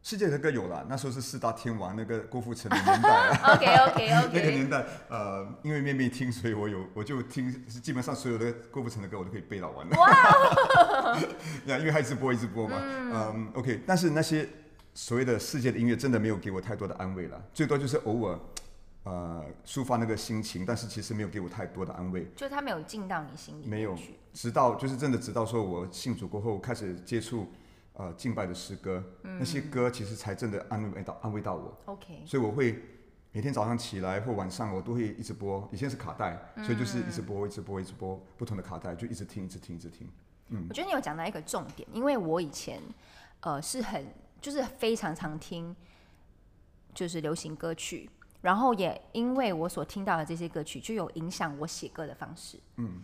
[0.08, 3.56] 世界的歌有了，那时候是四大天王那个郭富城的年代啊。
[3.58, 9.98] OK OK 那个 OK，年代，呃，因为面面听，所以我有我就听，基本上所有的郭富城的歌我都可以背到完了。
[9.98, 11.18] 哇！
[11.66, 14.48] 呀，因为他一直播一直播嘛，嗯 o k 但是那些
[14.94, 18.40] 所谓的世界的音乐真的没有给我太多的安慰了，最多就是偶尔，
[19.06, 22.32] 呃，抒发那个心情，但是其实没有给我太多的安慰。
[22.36, 23.98] 就他没有进到你心里没有。
[24.34, 27.52] 直到就是真的直到说我信主过后，开始接触
[27.96, 31.78] 呃敬拜的诗歌，那些歌其实才真的安慰到安慰到我。
[31.86, 32.82] OK，所以我会
[33.32, 35.68] 每天早上起来或晚上，我都会一直播。
[35.72, 40.08] 以前是卡带，所以就是一直播、一直播、一直播不同的卡带，就一直听、一直听、一直听。
[40.50, 42.80] 嗯我觉得你有讲到一个重点，因为我以前
[43.40, 44.06] 呃是很
[44.40, 45.76] 就是非常常听
[46.94, 48.10] 就是流行歌曲，
[48.42, 52.60] 然后也因为我所听到的这些歌曲，就有影响我写歌的方式。
[52.78, 53.02] 嗯，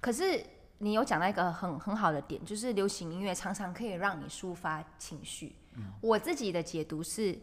[0.00, 0.44] 可是
[0.84, 5.56] 你有讲到一个很很好的点，就是流行音乐常常可以让你抒发情绪。
[6.02, 7.38] 我自己的解读是，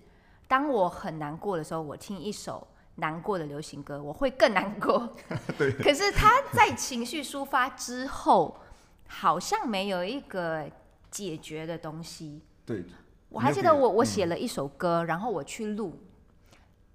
[0.48, 5.12] 当我很难过的时候，我听一首难过的流行歌，我会更难过。
[5.58, 5.72] 对。
[5.72, 8.56] 可是他在情绪抒发之后，
[9.08, 10.70] 好像没有一个
[11.10, 12.44] 解决的东西。
[12.64, 12.86] 对，
[13.28, 16.00] 我还记得我我嗯写了一首歌，然后我去录，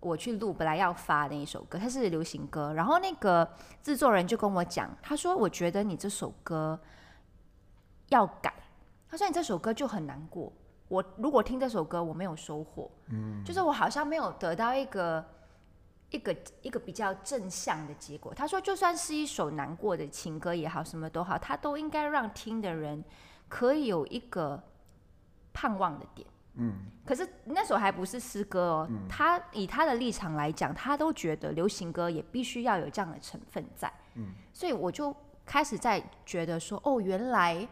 [0.00, 3.48] 我去录本来要发的那一首歌，它是流行歌，然后那个
[3.82, 6.78] 制作人就跟我讲，他说我觉得你这首歌
[8.08, 8.52] 要改，
[9.08, 10.52] 他说你这首歌就很难过，
[10.88, 15.24] 我如果听这首歌我没有收获，嗯，就是我好像没有得到一个。
[16.10, 18.32] 一个一个比较正向的结果。
[18.32, 23.04] 他说，就算是一首难过的情歌也好，什么都好，他都应该让听的人
[23.48, 24.62] 可以有一个
[25.52, 26.24] 盼望的点。
[26.56, 33.92] 嗯，可是那首还不是诗歌哦，他以他的立场来讲，他都觉得流行歌也必须要有这样的成分在。
[34.14, 35.14] 嗯，所以我就
[35.44, 37.68] 开始在觉得说，哦，原来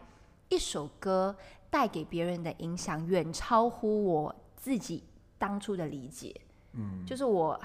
[0.49, 1.35] 一首歌
[1.69, 5.03] 带给别人的影响远超乎我自己
[5.37, 6.39] 当初的理解。
[6.73, 7.59] 嗯，就是我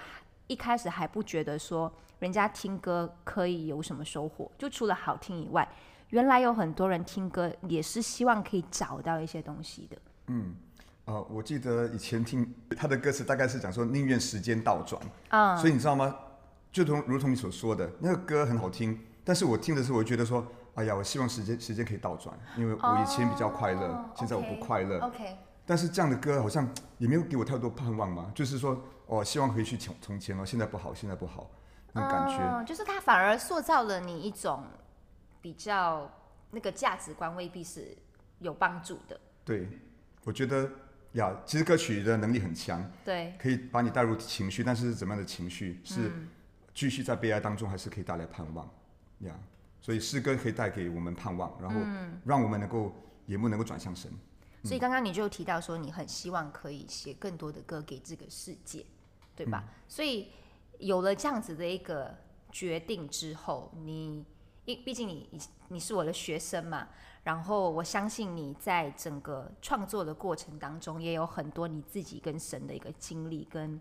[0.46, 5.68] 一开始还不觉得说人家听歌可以有什么收获，就除了好听以外，
[6.08, 9.98] 原来有很多人听歌也是希望可以找到一些东西的。
[11.10, 16.14] 呃，我记得以前听他的歌词，大概是讲说宁愿时间倒转，嗯，所以你知道吗？
[16.70, 20.46] 就同如同你所说的，那个歌很好听，但是我听的时候，我觉得说，
[20.76, 25.00] 哎呀，我希望时间时间可以倒转，因为我以前比较快乐，哦现在我不快乐。
[25.00, 31.50] OK，但是这样的歌好像也没有给我太多盼望嘛，就是说，哦，希望回去从从前哦，现在不好，现在不好，
[31.92, 32.38] 那种感觉。
[32.38, 34.62] 嗯，就是他反而塑造了你一种
[35.40, 36.08] 比较
[36.52, 37.98] 那个价值观，未必是
[38.38, 39.18] 有帮助的。
[39.44, 39.68] 对，
[40.22, 40.70] 我觉得
[41.12, 46.28] 呀，其实歌曲的能力很强，对，可以把你带入情绪，但是怎么样的情绪是嗯
[46.72, 48.68] 继续在悲哀当中，还是可以带来盼望
[49.20, 49.34] 呀？
[49.80, 52.94] 所以诗歌可以带给我们盼望，然后嗯让我们能够
[53.26, 54.10] 眼目能够转向神。
[54.62, 58.84] 所以刚刚你就提到说，你很希望可以写更多的歌给这个世界，
[59.34, 59.64] 对吧？
[59.88, 60.28] 所以
[60.78, 62.14] 有了这样子的一个
[62.52, 64.24] 决定之后，你
[64.70, 66.86] 因毕竟你你你是我的学生嘛，
[67.24, 73.80] 然后我相信你在整个创作的过程当中，也有很多你自己跟神的一个经历跟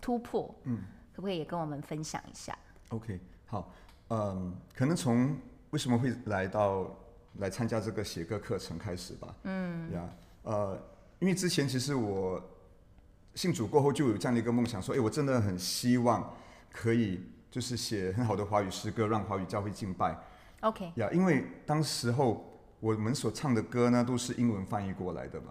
[0.00, 0.78] 突破，嗯，
[1.14, 2.56] 可不可以也跟我们分享一下
[2.88, 3.72] ？OK，好，
[4.08, 5.36] 嗯，可能从
[5.70, 6.90] 为什么会来到
[7.38, 9.34] 来参加这个写歌课程开始吧。
[9.44, 10.08] 嗯，呀，
[10.42, 10.80] 呃，
[11.18, 12.42] 因为之前其实我
[13.34, 16.34] 信主过后就有这样的一个梦想，说，哎，我真的很希望
[16.72, 20.16] 可以就是写很好的华语诗歌，让华语教会敬拜。
[20.60, 25.46] OK，呀，因为当时候我们所唱的歌呢，都是英文翻译过来的嘛，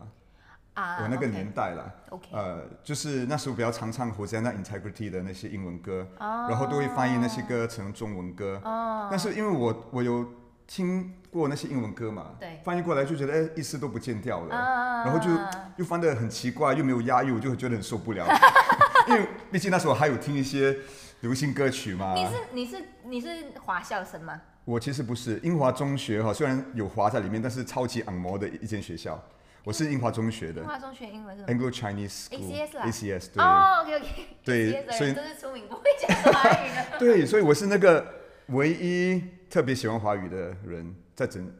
[0.76, 1.92] 啊，我那个年代啦。
[2.12, 8.62] OK，呃，就是那时候比较常唱《Hosanna Integrity》的那些英文歌，哦然后都会翻译那些歌成中文歌。
[8.64, 10.26] 哦但是因为我我有
[10.68, 12.60] 听过那些英文歌嘛，对。
[12.64, 15.04] 翻译过来就觉得哎意思都不见掉了，啊。
[15.06, 15.30] 然后就
[15.78, 18.26] 又翻得很奇怪，又没有押韵，我就觉得很受不了。
[19.10, 20.78] 因为毕竟那时候还有听一些
[21.22, 22.14] 流行歌曲嘛。
[22.14, 24.40] 你是你是你是华校生吗？
[24.66, 29.22] 我其实不是英华中学哈，虽然有华在里面，但是超级昂摩的一间学校。
[29.66, 33.44] 我是英华中学的英华中学英文是？Anglo Chinese School ACS 啦 ACS 对。
[33.44, 36.98] 哦，OK OK，对所以真是出名不会讲华语的。
[36.98, 38.06] 对，所以我是那个
[38.48, 41.52] 唯一特别喜欢华语的人，在整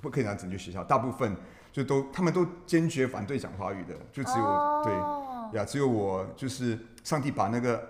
[0.00, 1.34] 不可以讲整间学校，大部分
[1.72, 7.82] 就都他们都坚决反对讲华语的，就只有、哦对呀，只有我就是上帝把那个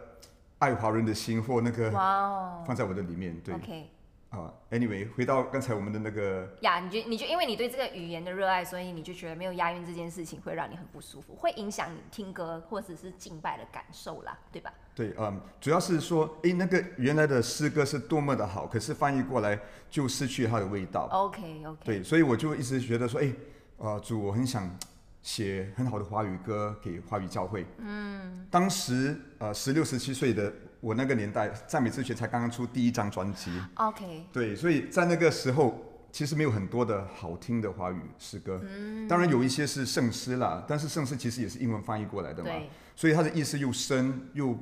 [0.59, 3.91] 爱华人的心或那个哇哦放在我的里面，对，OK
[4.31, 4.53] 啊。
[4.71, 14.73] Anyway，回到刚才我们的那个呀，你就你就因为你对这个语言的热爱，所以你就觉得没有押韵这件事情会让你很不舒服，会影响你听歌或者是敬拜的感受啦，对吧？
[14.95, 19.59] 对，嗯，主要是说，诶，那个原来的诗歌是多么的好，可是翻译过来
[19.91, 21.09] 就失去它的味道。
[21.13, 23.31] OK OK，对，所以我就一直觉得说，哎，
[23.83, 24.79] 呃，主，我很想
[25.23, 27.67] 写很好的华语歌给华语教会。
[27.79, 33.51] 嗯，当时呃十六十七岁的我那个年代，赞美之泉才刚刚出第一张专辑。
[33.75, 35.77] OK，对，所以在那个时候，
[36.13, 38.61] 其实没有很多的好听的华语诗歌。
[38.63, 44.57] 嗯，当然有一些是圣诗啦，但是圣诗其实也是英文翻译过来的嘛，对，所以它的意思又深又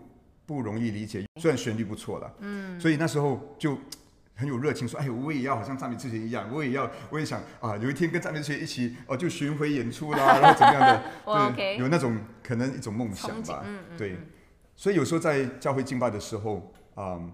[0.46, 2.34] 不容易理解，虽然旋律不错了。
[2.38, 3.76] 嗯，所以那时候就。
[4.40, 14.16] 很有热情，说：“哎，我也要好像赞美之前一样，我也要，我也想啊，有一天跟赞美之前一起哦，就巡回演出啦， 然后怎么样的，哇对有那种可能一种梦想吧，嗯嗯对。
[14.74, 17.30] 所以有时候在教会敬拜的时候，嗯，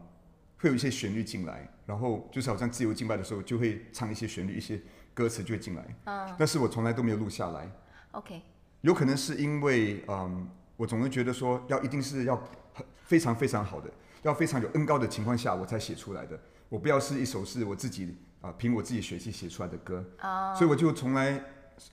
[0.59, 4.81] 会有一些旋律进来，然后就是好像自由敬拜的时候，就会唱一些旋律，一些
[5.14, 5.85] 歌词就会进来。
[6.07, 7.71] 嗯但是我从来都没有录下来
[8.11, 8.42] ，，OK，
[8.81, 12.35] 有可能是因为，嗯，我总是觉得说，要一定是要
[12.75, 13.88] 很非常非常好的，
[14.23, 16.37] 要非常有恩高的情况下，我才写出来的。
[16.69, 21.43] 我不要是一首是我自己啊、凭我自己血气写出来的歌，啊所以我就从来，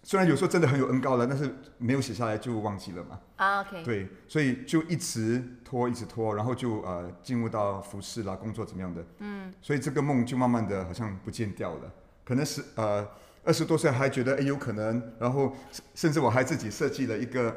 [0.04, 3.20] 虽然有时候真的很有恩高了，但是没有写下来就忘记了嘛。
[3.38, 11.92] 啊，OK，对，所以就一直拖，一直拖，然后就呃进入到服饰啦、工作怎么样的，嗯，所以这个梦就慢慢的好像不见掉了。
[12.24, 13.08] 可能是呃
[13.44, 17.56] 二十多岁还觉得哎有可能，然后甚甚至我还自己设计了一个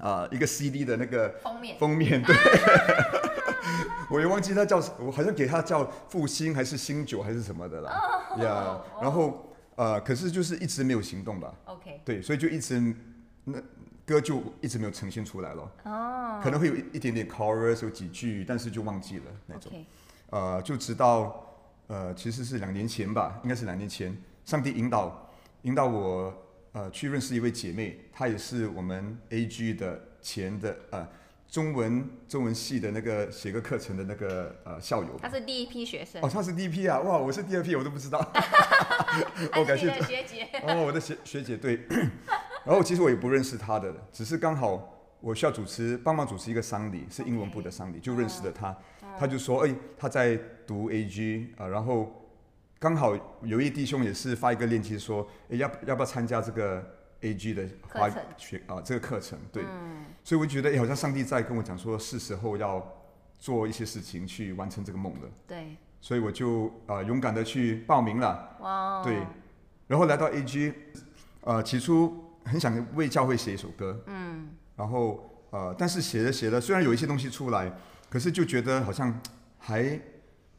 [0.00, 1.78] 呃一个 CD 的那个封面。
[1.78, 2.34] 封面，对，
[4.10, 7.92] 我也忘记他叫，我好像给他叫复兴还是新酒还是什么的啦，
[8.38, 11.52] 呀、然后呃可是就是一直没有行动吧。
[11.66, 12.94] ，OK，对，所以就一直
[13.44, 13.58] 那
[14.06, 15.72] 歌就一直没有呈现出来了。
[15.84, 19.72] 哦可能会有一一点点 chorus 有几句，但是就忘记了那种。
[20.30, 21.44] 呃，就直到
[21.86, 25.28] 呃，其实是两年前吧，应该是两年前，上帝引导
[25.62, 26.32] 引导我
[26.72, 31.08] 呃去认识一位姐妹，她也是我们 AG 的前的呃
[31.48, 35.18] 中文中文系的那个写个课程的那个呃校友。
[35.20, 36.98] 他是第一批学生哦，，他是第一批啊！
[37.00, 38.20] 哇，我是第二批，我都不知道。
[38.32, 38.40] 他
[39.60, 41.80] 哦，感谢学姐， 哦，我的学学姐对，
[42.66, 48.76] 然后其实我也不认识他的，只是刚好我需要主持帮忙主持一个丧礼，是英文部的丧礼，就认识了他。
[49.18, 52.28] 他就说，哎，他在读 AG 啊、然后
[52.78, 56.84] 刚好有一弟兄也是发一个链接说，哎，要要不要参加这个
[57.22, 59.38] AG 的华语课程学啊、这个课程？
[59.52, 59.64] 对，
[60.22, 62.86] 所以我觉得，哎，好像上帝在跟我讲说，是时候要
[63.38, 65.28] 做一些事情去完成这个梦了。
[65.46, 68.56] 对，所以我就呃勇敢的去报名了。
[68.60, 69.18] 哇，对，
[69.86, 70.72] 然后来到 AG，
[71.42, 77.72] 呃，起初很想为教会写一首歌，嗯，然后呃，但是写着写着，虽然有一些东西出来，
[78.10, 79.20] 可是就觉得好像
[79.58, 79.98] 还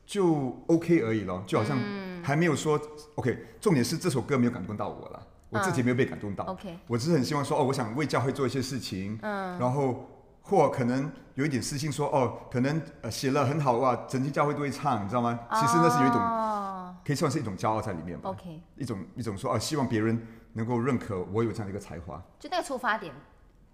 [0.06, 1.78] 就 OK 而已了，就好像
[2.24, 2.80] 还没有说、
[3.16, 3.38] OK。
[3.60, 10.10] 重点是这首歌没有感动到我了，我自己没有被感动到，OK，我只是很希望说哦，我想为教会做一些事情，嗯，然后。
[10.50, 15.38] 或可能有一点私心说哦，可能呃写了很好哇，整间教会都会唱，你知道吗？
[15.52, 18.30] 其实那是有一种哦可以算是一种骄傲在里面吧。
[18.30, 23.14] ，OK，一种一种说啊，希望别人能够认可我有这样的一个才华，就那个出发点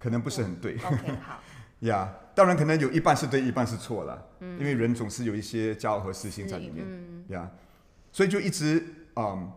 [0.00, 1.38] 可能不是很对，OK， 好，
[1.86, 2.12] 呀。
[2.34, 7.48] 当然，可能有一半是对，一半是错了，因为人总是有一些骄傲和私心在里面嗯，呀。
[8.10, 8.84] 所以就一直
[9.14, 9.48] 嗯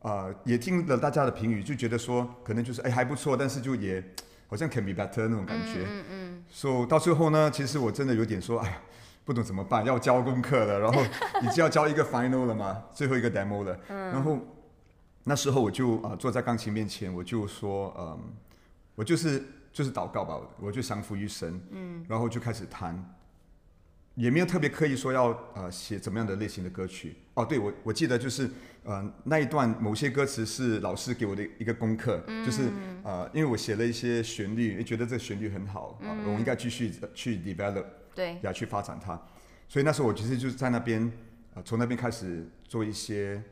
[0.00, 4.02] 呃也听了大家的评语，就觉得说可能就是哎还不错，但是就也
[4.48, 5.86] 好像 can be better 那种感觉。
[5.88, 8.78] 嗯嗯所以到最后呢，其实我真的有点说，哎呀，
[9.24, 11.02] 不懂怎么办，要交功课了，然后
[11.42, 14.10] 已经要交一个 final 了嘛，最后一个 demo 了，嗯。
[14.10, 14.38] 然后
[15.24, 18.18] 那时候我就啊、呃坐在钢琴面前，我就说，嗯，
[18.94, 22.96] 我就是就是祷告吧，我就降服于神，嗯，然后就开始弹，
[24.14, 27.16] 也没有特别刻意说要呃写怎么样的类型的歌曲。
[27.34, 28.50] 哦，对我我记得就是
[28.84, 32.70] 呃那一段某些歌词是老师给我的一个功课，就是
[33.02, 39.20] 呃因为我写了一些旋律，也觉得这旋律很好啊、我应该继续去 develop 对，呀去发展它。
[39.68, 41.10] 所以那时候我其实就是在那边
[41.54, 43.42] 呃从那边开始做一些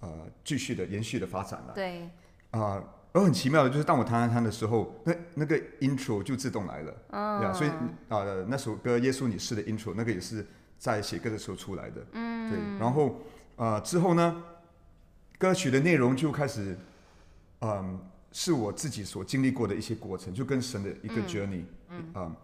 [0.00, 1.72] 呃继续的延续的发展了。
[1.74, 2.10] 对，
[2.50, 2.82] 啊、
[3.18, 7.70] 而很奇妙的就是，当我弹弹弹的时候，那那个 intro 就自动来了，嗯呀，所以
[8.08, 10.46] 啊、那首歌《耶稣你是》的 intro 那个也是
[10.78, 13.20] 在写歌的时候出来的，嗯，对，然后
[13.56, 14.42] 呃之后呢，
[15.38, 16.78] 歌曲的内容就开始，
[17.60, 17.98] 嗯，
[18.30, 22.34] 是我自己所经历过的一些过程，就跟神的一个 journey，嗯，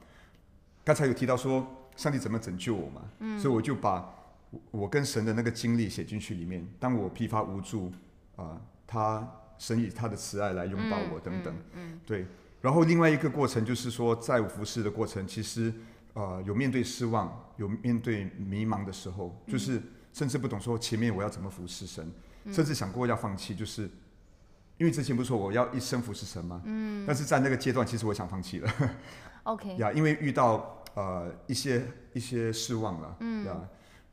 [0.85, 4.13] 刚才有提到说上帝怎么拯救我嘛，所以我就把
[4.51, 6.67] 我我跟神的那个经历写进去里面。
[6.81, 7.93] 当我疲乏无助，
[8.37, 9.27] 啊、他
[9.59, 12.27] 神以他的慈爱来拥抱我等等，嗯对。
[12.61, 15.73] 然后另外一个过程就是说，在我服侍的过程，其实
[16.15, 19.83] 呃有面对失望，有面对迷茫的时候，就是
[20.13, 22.11] 甚至不懂说前面我要怎么服侍神，
[22.51, 23.83] 甚至想过要放弃，就是
[24.79, 26.63] 因为之前不是说我要一生服侍神吗？
[26.65, 27.05] 嗯。
[27.07, 28.73] 但是在那个阶段，其实我想放弃了。
[29.45, 33.61] OK，呀，因为遇到呃一些一些失望了，嗯呀，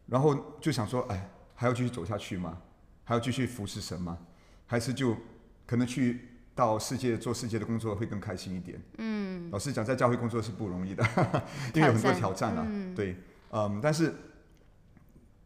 [0.07, 2.57] 然后就想说，哎，还要继续走下去吗？
[3.05, 4.17] 还要继续服侍神吗？
[4.65, 5.15] 还是就
[5.71, 6.19] 可能去
[6.53, 8.77] 到世界做世界的工作会更开心一点。
[8.97, 11.01] 嗯，老实讲，在教会工作是不容易的，
[11.73, 12.67] 因为有很多挑战啊。
[12.93, 13.15] 对，
[13.51, 14.13] 嗯，但是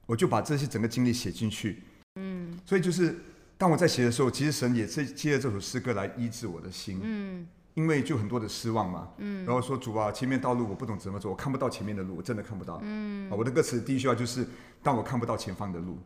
[0.08, 1.84] 我就把这些整个经历写进去。
[2.16, 3.16] 嗯，所以就是
[3.56, 7.00] 当我在写的时候，其实神也是借着这首诗歌来医治我的心。
[7.04, 7.48] 嗯。
[7.76, 14.48] 因为就很多的失望嘛，嗯，然后说主啊，前面道路我不懂怎么走，我看不到前面的路，我真的看不到，嗯，啊，我的歌词第一句话就是，
[14.82, 16.00] 当我看不到前方的路，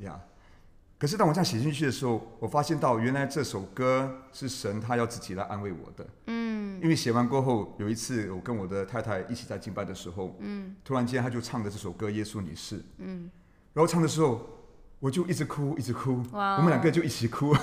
[0.00, 0.20] 呀，
[0.98, 13.30] 可是当我这样写进去的时候，我发现到原来这首歌是神他要自己来安慰我的，嗯，因为写完过后，有一次我跟我的太太一起在敬拜的时候，嗯，突然间他就唱的这首歌《耶稣你是》，嗯，
[13.74, 14.48] 然后唱的时候
[14.98, 17.54] 我就一直哭，一直哭，我们两个就一起哭，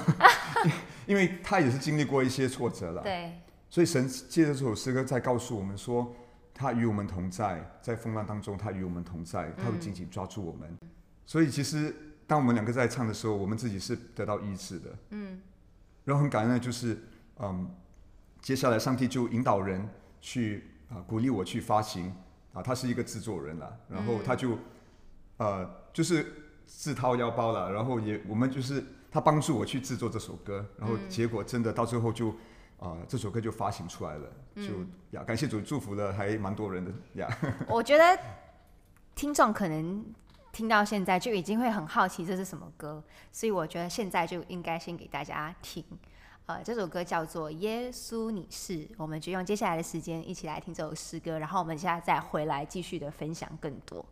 [1.07, 3.33] 因为他也是经历过一些挫折了，对。
[3.67, 6.13] 所以神借着这首诗歌在告诉我们说，
[6.53, 10.77] 他与我们同在，在风浪当中，他与我们同在，他会紧紧抓住我们。
[11.25, 11.95] 所以其实
[12.27, 14.89] 当我们两个在唱的时候，我们自己是得到医治的。
[15.09, 15.41] 嗯。
[16.05, 16.97] 然后很感恩的就是，
[17.39, 17.69] 嗯，
[18.41, 19.87] 接下来上帝就引导人
[20.19, 22.13] 去啊鼓励我去发行
[22.53, 24.57] 啊，他是一个制作人了，然后他就
[25.37, 26.25] 呃就是
[26.65, 32.35] 自掏腰包了，然后也我们就是他帮助我去制作这首歌，然后结果真的到最后就。
[32.79, 34.63] 啊，这首歌就发行出来了，就
[35.11, 37.37] 呀，感谢主祝福了，还蛮多人的呀。
[37.69, 38.19] 我觉得
[39.15, 40.03] 听众可能
[40.53, 45.83] 听到现在就已经会很好奇这是什么歌，所以我觉得现在就应该先给大家听。
[46.45, 54.05] 呃，这首歌叫做《耶稣你是》，我们就用接下来的时间一起来听这首诗歌，然后我们现在再回来继续的分享更多。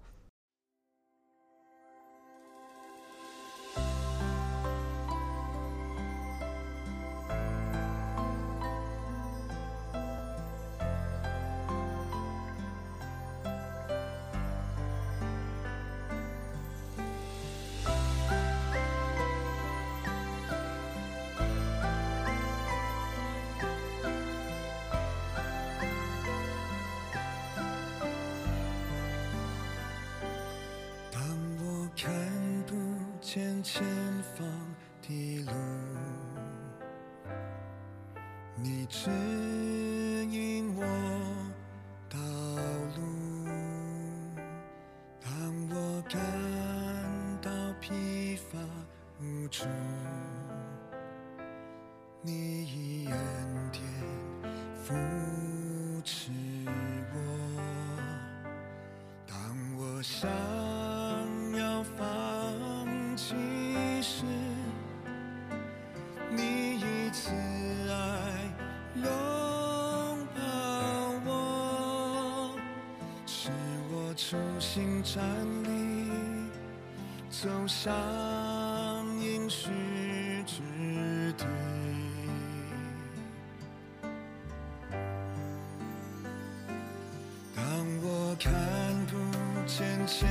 [90.08, 90.28] 前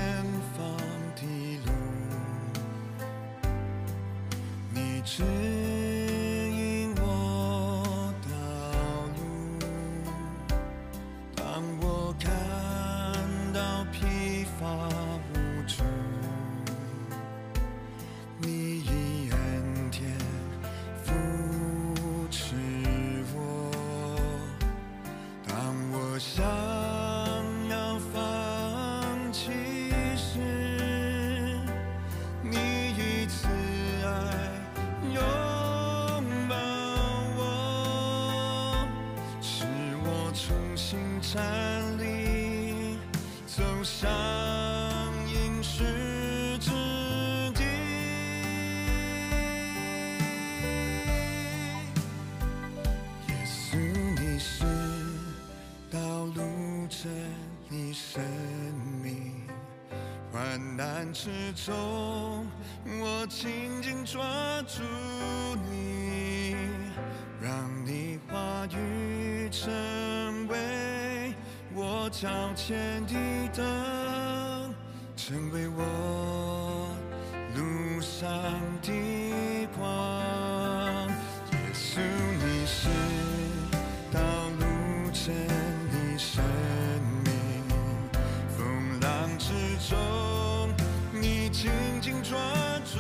[0.56, 0.76] 方
[1.14, 1.22] 的
[1.64, 1.72] 路，
[4.74, 5.59] 你知。
[40.90, 41.40] 请站
[41.98, 42.98] 立，
[43.46, 44.10] 走上
[45.28, 46.72] 应世之
[47.54, 47.62] 地。
[53.28, 53.76] 耶稣，
[54.18, 54.64] 你是
[55.92, 57.08] 道路、真
[57.68, 58.20] 理、生
[59.00, 59.46] 命，
[60.32, 62.44] 患难之中
[62.84, 64.82] 我紧紧抓住。
[72.20, 73.14] 向前的
[73.56, 74.74] 灯，
[75.16, 76.94] 成为我
[77.56, 78.30] 路上
[78.82, 81.08] 的光。
[81.50, 81.98] 耶稣，
[82.44, 82.90] 你是
[84.12, 84.20] 道
[84.58, 86.44] 路真理生
[87.24, 87.32] 命，
[88.50, 89.48] 风浪之
[89.88, 89.96] 中。
[91.18, 91.70] 你紧
[92.02, 92.36] 紧抓
[92.84, 92.98] 住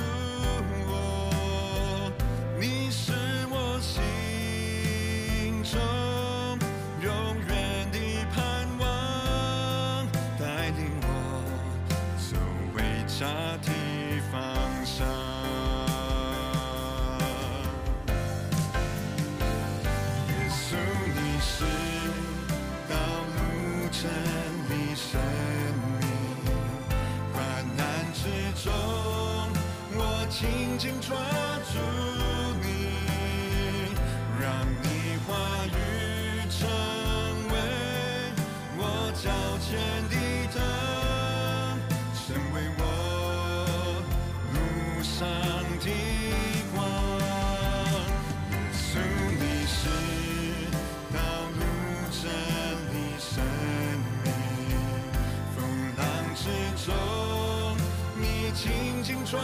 [30.80, 31.78] 紧抓住
[32.62, 32.66] 你，
[34.40, 34.48] 让
[34.82, 34.88] 你
[35.26, 35.28] 话
[35.66, 35.76] 语
[36.48, 36.58] 成
[37.50, 37.54] 为
[38.78, 38.80] 我
[39.12, 39.28] 脚
[39.60, 39.68] 前
[40.08, 40.16] 的
[40.54, 40.56] 灯，
[42.16, 42.24] 成
[42.54, 42.82] 为我
[44.54, 44.56] 路
[45.02, 45.28] 上
[45.80, 45.86] 的
[46.74, 46.80] 光。
[48.48, 48.88] 耶稣，
[49.36, 49.78] 你是
[51.12, 51.20] 道
[51.58, 51.60] 路、
[52.10, 52.24] 真
[52.88, 53.28] 理、生
[54.24, 54.26] 命，
[55.54, 55.58] 风
[55.98, 56.00] 浪
[56.34, 56.48] 之
[56.86, 56.88] 中，
[58.16, 58.64] 你紧
[59.04, 59.38] 紧抓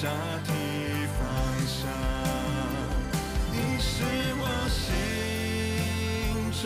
[0.00, 0.08] 回家
[0.46, 0.50] 的
[1.18, 1.20] 方
[1.66, 1.78] 向。
[3.52, 4.02] 你是
[4.40, 4.80] 我心
[6.62, 6.64] 中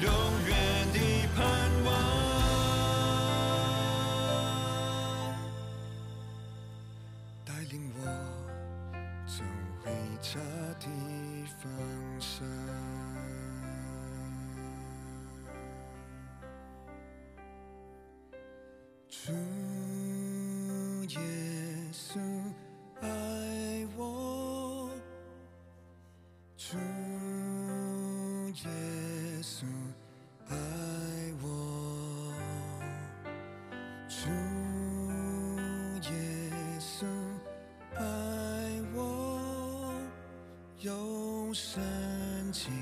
[0.00, 0.08] 永
[0.46, 0.50] 远
[0.94, 0.96] 的
[1.36, 1.38] 盼
[1.84, 1.86] 望，
[7.44, 8.00] 带领我
[9.26, 9.44] 走
[9.84, 9.86] 回
[10.22, 10.40] 家
[10.80, 10.86] 的
[11.60, 11.62] 方
[12.18, 12.32] 向。
[28.64, 28.70] 耶
[29.40, 29.64] 稣
[30.48, 30.56] 爱
[31.40, 32.32] 我，
[34.08, 34.28] 主
[36.10, 36.12] 耶
[36.80, 37.06] 稣
[37.94, 38.02] 爱
[38.94, 39.94] 我，
[40.80, 41.80] 用圣
[42.52, 42.72] 经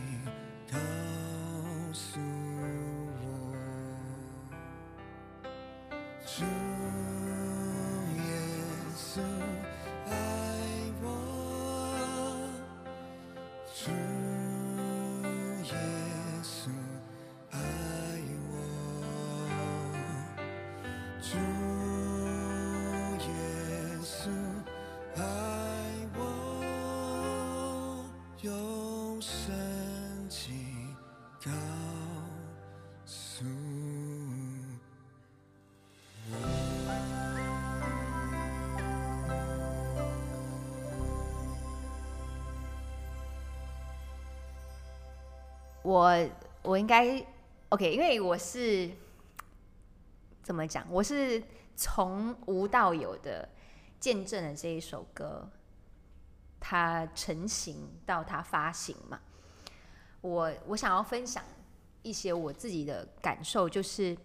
[0.72, 0.78] 告
[1.92, 2.18] 诉
[3.20, 3.26] 我。
[6.24, 6.42] 主
[8.16, 8.30] 耶
[8.96, 9.20] 稣
[45.86, 46.28] 我
[46.62, 47.24] 我应该
[47.68, 48.90] OK，因为我是
[50.42, 50.84] 怎么讲？
[50.90, 51.40] 我是
[51.76, 53.48] 从无到有的
[54.00, 55.48] 见证了这一首歌，
[56.58, 59.20] 它成型到它发行嘛。
[60.22, 61.44] 我我想要分享
[62.02, 64.16] 一些我自己的感受，就是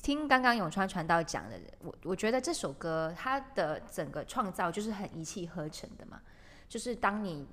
[0.00, 6.22] 听刚刚永川传道讲的，我我觉得这首歌它的整个创造就是很一气呵成的嘛，
[6.66, 7.46] 就是当你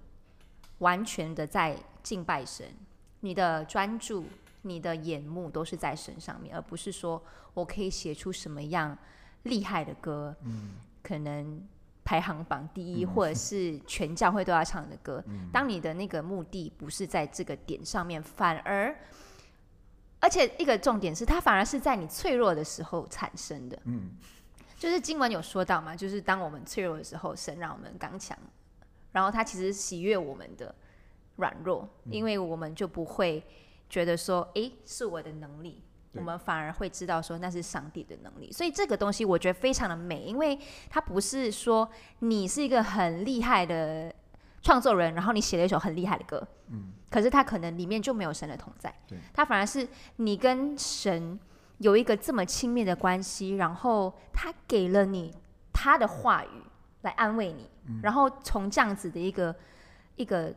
[0.79, 2.65] 完全的在敬拜神，
[3.21, 4.25] 你的专注、
[4.61, 7.21] 你的眼目都是在神上面，而不是说
[7.53, 8.97] 我可以写出什么样
[9.43, 11.61] 厉害的歌，嗯，可能
[12.03, 15.23] 排行榜第一，或者是全教会都要唱的歌。
[15.51, 18.95] 当你的那个目的不是在这个点上面，反而，
[20.19, 23.77] 而且一个重点是，它反而是在你脆弱的时候产生的。
[23.85, 24.11] 嗯，
[24.77, 28.37] 就是经文有说到嘛，就是当我们脆弱的时候，神让我们刚强，
[29.17, 30.73] 然后他其实喜悦我们的
[31.37, 33.43] 软弱，因为我们就不会
[33.89, 35.81] 觉得说，诶，是我的能力，
[36.13, 38.51] 我们反而会知道说那是上帝的能力。
[38.51, 41.89] 所以这个东西我觉得非常的美，因为它不是说
[42.19, 44.13] 你是一个很厉害的
[44.61, 49.87] 创作人，然后你写了一首很厉害的歌，嗯，可是它可能里面就没有神的同在对，它反而是
[50.17, 51.39] 你跟神
[51.79, 55.33] 有一个这么亲密的关系，然后他给了你
[55.73, 56.61] 他的话语
[57.01, 57.67] 来安慰你，
[58.01, 59.55] 然后从这样子的一个
[60.15, 60.53] 一个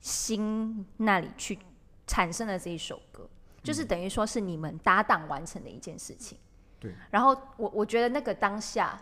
[0.00, 1.58] 心那里去
[2.06, 3.28] 产生了这一首歌，
[3.62, 6.38] 就是等于说是你们搭档完成的一件事情。
[6.78, 9.00] 对，然后我我觉得那个当下，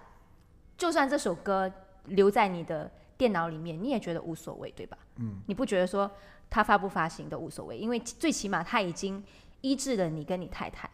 [0.76, 1.70] 就算这首歌
[2.04, 4.96] 留在你的电脑里面，你也觉得无所谓，对吧？
[5.16, 6.10] 嗯，你不觉得说
[6.48, 9.22] 它发不发行都无所谓，因为最起码它已经
[9.60, 10.88] 医治了你跟你太太。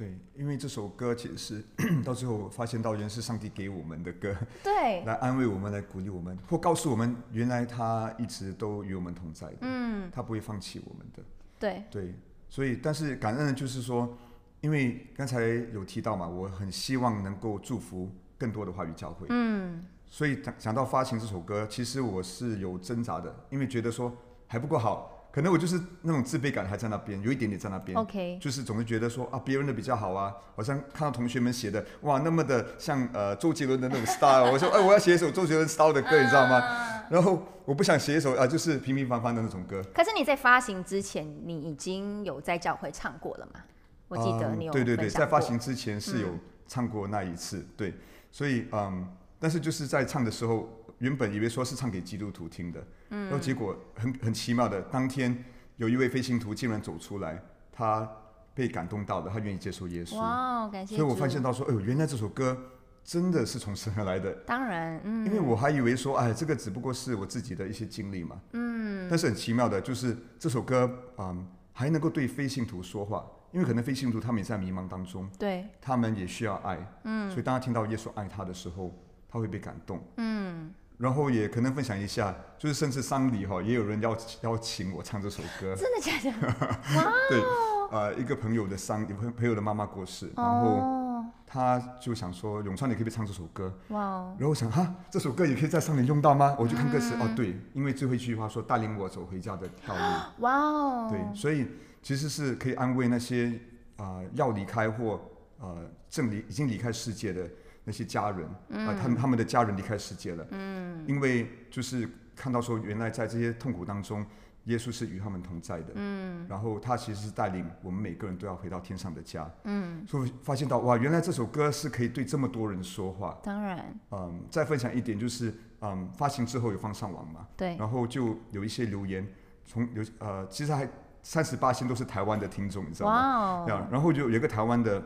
[0.00, 1.64] 对，因为这首歌其实是
[2.02, 4.34] 到最后发现到原来是上帝给我们的歌，
[4.64, 11.22] 对， 来安慰我们，来鼓励我们，或告诉我们原来他一直都与我们同在的，嗯，他不会放弃我们的。
[11.58, 12.14] 对，对，
[12.48, 14.16] 所以但是感恩的就是说，
[14.62, 27.96] 因为刚才有提到嘛，我很希望能够祝福更多的话语教会，嗯，所以讲讲到发行这首歌，其实我是有挣扎的，因为觉得说还不够好，可能我就是那种自卑感还在那边，有一点点在那边。
[27.96, 37.06] OK 就是总是觉得说啊，别人的比较好啊，好像看到同学们写的哇，那么的像呃周杰伦的那种 style，我说哎，我要写一首周杰伦 style 的歌，你知道啊吗？
[37.10, 39.82] 然后我不想写一首啊，就是平平凡凡的那种歌。
[39.94, 43.60] 可是你在发行之前，你已经有在教会唱过了吗？
[44.08, 46.28] 我记得你有嗯对对对，在发行之前是有
[46.66, 47.94] 唱过那一次，对，
[48.32, 49.06] 所以嗯，
[49.38, 50.68] 但是就是在唱的时候，
[51.00, 55.44] 原本以为说是唱给基督徒听的，嗯，然后结果很很奇妙的，当天
[55.76, 57.42] 有一位飞行徒竟然走出来，
[57.72, 58.10] 他
[58.54, 62.56] 被感动到了，他愿意接受耶稣，哇，感谢所以我发现到说，哎呦，原来这首歌
[63.02, 68.40] 真的是从神而来的，当然，嗯，因为我还以为说，哎，这个只不过是我自己的一些经历嘛。
[68.52, 69.08] 嗯。
[69.08, 76.78] 但是很奇妙的，就是这首歌，嗯，还能够对非信徒说话，因为可能非信徒他们也在迷茫当中，对，他们也需要爱。
[77.04, 77.30] 嗯。
[77.30, 78.94] 所以当他听到耶稣爱他的时候，
[79.28, 80.04] 他会被感动。
[80.18, 80.74] 嗯。
[81.00, 85.74] 然后也可能分享一下，就是甚至丧礼哈，也有人邀邀请我唱这首歌。
[85.74, 86.76] 真的假的？
[87.30, 87.42] 对，
[87.90, 93.72] 呃，一个朋友的丧，朋朋友的妈妈过世，然后哦，他就想说，永川，你可不可以唱这首歌？
[93.88, 96.54] 哇哦，然后我想哈，这首歌也可以在上面用到吗？
[96.58, 100.00] 我就看歌词，哦对，因为最后一句话说带领我走回家的道路，
[100.44, 101.66] 哇哦，对，所以
[102.02, 103.58] 其实是可以安慰那些
[103.96, 105.18] 啊、呃要离开或
[105.60, 105.78] 呃
[106.10, 107.48] 正离已经离开世界的
[107.84, 114.24] 那些家人啊、他们他们的家人离开世界了，嗯，因为就是看到说原来在这些痛苦当中，
[114.64, 129.26] 耶稣是与他们同在的，嗯，然后他其实是带领我们每个人都要回到天上的家，嗯，所以发现到哇，原来这首歌是可以对这么多人说话，当然，嗯，再分享一点就是，嗯，发行之后有放上网嘛，对，然后就有一些留言，
[129.64, 130.86] 从有呃，其实还
[131.22, 133.66] 三十八星都是台湾的听众，你知道吗？
[133.90, 135.02] 然后就有一个台湾的，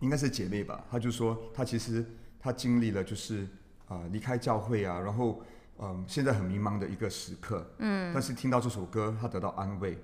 [0.00, 2.04] 应该是姐妹吧，她就说她其实
[2.38, 3.46] 她经历了就是
[3.88, 5.40] 呃离开教会啊，然后
[5.78, 9.96] 嗯现在很迷茫的一个时刻，嗯，但是听到这首歌，她得到安慰，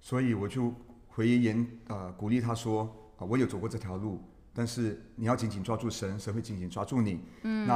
[0.00, 0.72] 所以我就
[1.08, 2.82] 回言呃鼓励她说
[3.16, 4.20] 啊、我有走过这条路，
[4.52, 7.74] 但是你要紧紧抓住神，神会紧紧抓住你，嗯，那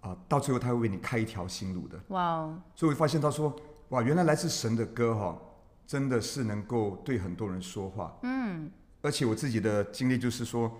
[0.00, 2.00] 啊、到最后他会为你开一条新路的。
[2.08, 3.54] 哇哦，所以我发现她说，
[3.90, 5.38] 哇，原来来自神的歌哈、
[5.86, 8.18] 真的是能够对很多人说话。
[8.22, 8.68] 嗯，
[9.02, 10.72] 而且我自己的经历就是说，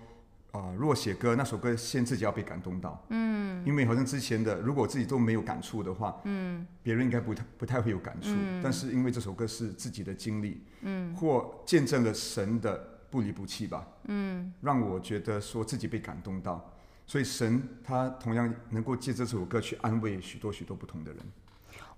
[0.53, 3.05] 啊、如果写歌，那首歌先自己要被感动到。
[3.09, 8.31] 嗯，因为好像之前的，如果自己都没有感触的话，嗯，别人应该不太不太会有感触。
[8.63, 16.73] 但是因为这首歌是自己的经历，嗯，或见证了神的不离不弃吧，嗯，让我觉得说自己被感动到。
[17.07, 21.21] 所以神他同样能够借这首歌去安慰许多许多不同的人。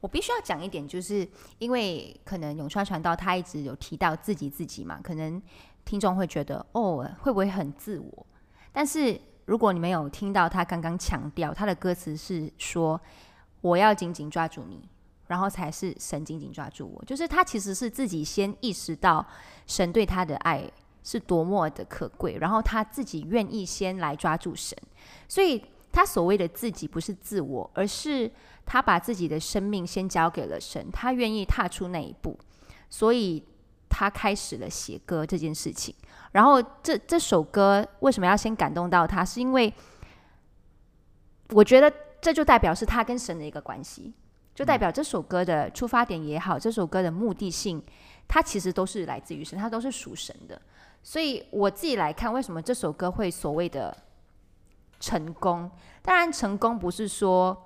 [0.00, 5.40] 我必须要讲一点，就是因为可能永川传道他一直有提到自己自己嘛，可能
[5.84, 8.26] 听众会觉得哦，会不会很自我？
[8.72, 13.00] 但是如果你没有听到他刚刚强调，他的歌词是说
[13.60, 14.88] 我要紧紧抓住你，
[15.26, 19.24] 然后才是神紧紧抓住我，就是他其实是自己先意识到
[19.66, 20.70] 神对他的爱
[21.02, 24.76] 是多么的可贵，然后他自己愿意先来抓住神，
[25.28, 25.62] 所以
[25.92, 28.30] 他所谓的自己不是自我，而是
[28.64, 32.38] 他把自己的生命先交给了神，他愿意踏出那一步，
[32.88, 33.42] 所以
[33.94, 35.94] 他开始了写歌这件事情。
[36.32, 39.24] 然后这这首歌为什么要先感动到他？
[39.24, 39.72] 是因为
[41.50, 44.12] 我觉得这就代表是他跟神的一个关系，
[44.52, 47.80] 就代表这首歌的出发点也好，这首歌的目的性，
[48.26, 50.60] 它其实都是来自于神，它都是属神的。
[51.04, 53.96] 所以我自己来看，为什么这首歌会所谓的
[54.98, 55.70] 成功？
[56.02, 57.63] 当然，成功不是说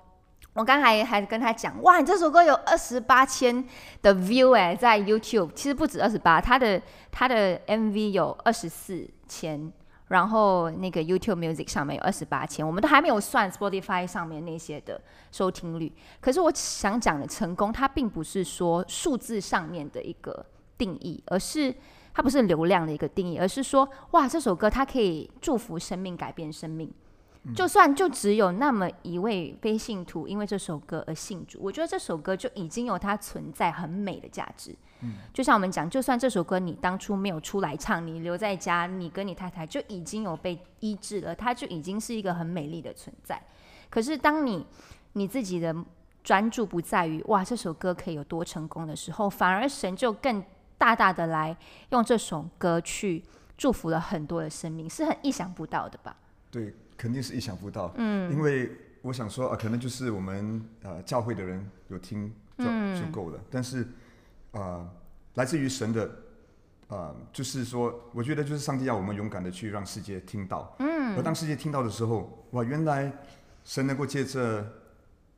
[0.59, 3.65] 我刚才还跟他讲，哇，你这首歌有二十八千
[4.01, 9.71] 的 view 哎，在 YouTube，其实不止二十八，他的他的 MV 有二十四千，
[10.09, 14.99] 然后那个 YouTube Music 上面有二十八千，我们都还没有算 Spotify 上面那些的
[15.31, 15.89] 收听率。
[16.19, 20.45] 可是我想讲的成功，它并不是说数字上面的一个
[20.77, 21.73] 定义，而是
[22.13, 26.91] 它不是流量的一个定义，而是说，哇，这首歌它可以祝福生命，改变生命。
[27.55, 34.75] 就算就只有那么一位非信徒因为这首歌而信主，我觉得这首歌就已经有它存在很美的价值。
[35.01, 43.41] 嗯就像我们讲，就算这首歌你当初没有出来唱，你留在家，你跟你太太就已经有被医治了，它就已经是一个很美丽的存在。
[43.89, 44.67] 可是当你
[45.13, 45.73] 你自己的
[46.21, 50.43] 专注不在于哇这首歌可以有多成功的时候，反而神就更
[50.77, 51.55] 大大的来
[51.91, 53.23] 用这首歌去
[53.57, 56.17] 祝福了很多的生命，是很意想不到的吧？
[56.51, 57.93] 对，肯定是意想不到。
[57.95, 58.69] 嗯，因为
[59.01, 63.87] 我想说啊，可能就是我们呃教会的人有听就、就够了，但是
[64.51, 64.85] 呃，
[65.35, 66.11] 来自于神的
[66.89, 70.75] 呃，就是说，我觉得就是上帝要我们勇敢的去让世界听到。
[70.79, 73.09] 嗯，而当世界听到的时候，哇，原来
[73.63, 74.67] 神能够借着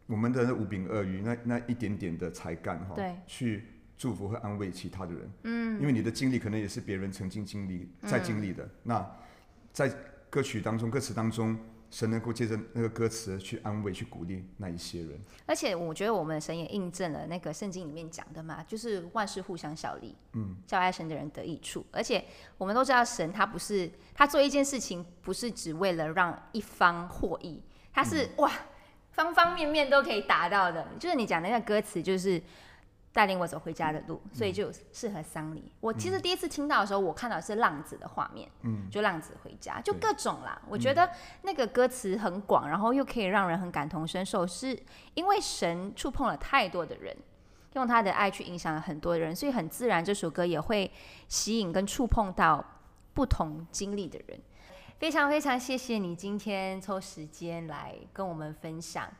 [0.07, 3.65] 我们的五饼二鱼那那一点点的才干哈，对去
[3.97, 5.31] 祝福和安慰其他的人。
[5.43, 8.67] 嗯，因为你的经历可能也是别人曾经经历、在经历的。
[8.81, 9.05] 那
[9.71, 9.93] 在
[10.31, 11.55] 歌曲当中、歌词当中，
[11.89, 15.19] 神能够借着那个歌词去安慰、去鼓励那一些人。
[15.45, 21.85] 而且我觉得我们的神也印证了那个圣经里面讲的嘛，就是万事互相效力，嗯，叫爱神的人得益处。
[21.91, 22.23] 而且
[22.57, 27.61] 我们都知道，神他不是他做一件事情，不是只为了让一方获益，
[27.91, 28.49] 他是、哇，
[29.11, 30.87] 方方面面都可以达到的。
[30.97, 32.41] 就是你讲那个歌词，就是。
[33.13, 35.69] 带领我走回家的路，所以就适合丧礼。
[35.81, 40.61] 我其实第一次听到的时候，我看到是浪子的画面，嗯，就浪子回家，就各种啦。
[40.69, 41.09] 我觉得
[41.41, 44.81] 那个歌词很广，然后又可以让人很感同身受，是
[45.13, 47.13] 因为神触碰了太多的人，
[47.73, 50.89] 用他的爱去影响了很多人，所以很自然这首歌也会
[51.27, 52.63] 吸引跟触碰到
[53.13, 54.39] 不同经历的人。
[54.99, 59.11] 非常非常谢谢你今天抽时间来跟我们分享，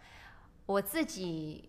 [0.66, 1.68] 我自己。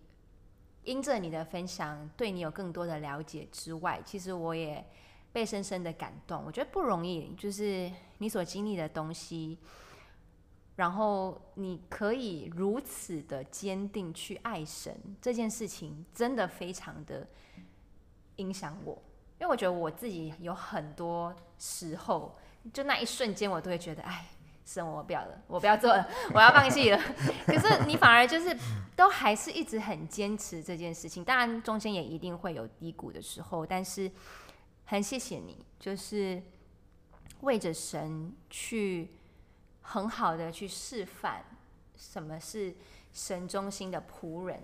[0.83, 4.85] 因着你的分享，对你有更多的了解之外，其实我也
[5.31, 6.43] 被深深的感动。
[6.45, 9.57] 我觉得不容易，就是你所经历的东西，
[10.75, 17.27] 然后你可以如此的坚定去爱神这件事情，真的非常的
[18.35, 19.01] 影响我。
[19.39, 22.37] 因为我觉得我自己有很多时候，
[22.73, 24.25] 就那一瞬间，我都会觉得，哎。
[24.65, 26.97] 生我不要了，我不要做了， 我要放弃了。
[27.45, 28.57] 可是你反而就是
[28.95, 31.23] 都还是一直很坚持这件事情。
[31.23, 34.09] 当然中间也一定会有低谷的时候，但是
[34.85, 36.41] 很谢谢你，就是
[37.41, 39.11] 为着神去
[39.81, 41.43] 很好的去示范
[41.97, 42.73] 什么是
[43.11, 44.61] 神中心的仆人，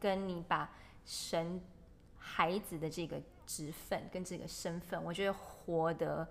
[0.00, 0.70] 跟你把
[1.04, 1.60] 神
[2.16, 6.26] 孩子的这个职分跟这个身份，我觉得活得。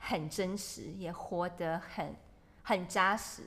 [0.00, 2.16] 很真实，也活得很
[2.64, 3.42] 很扎实，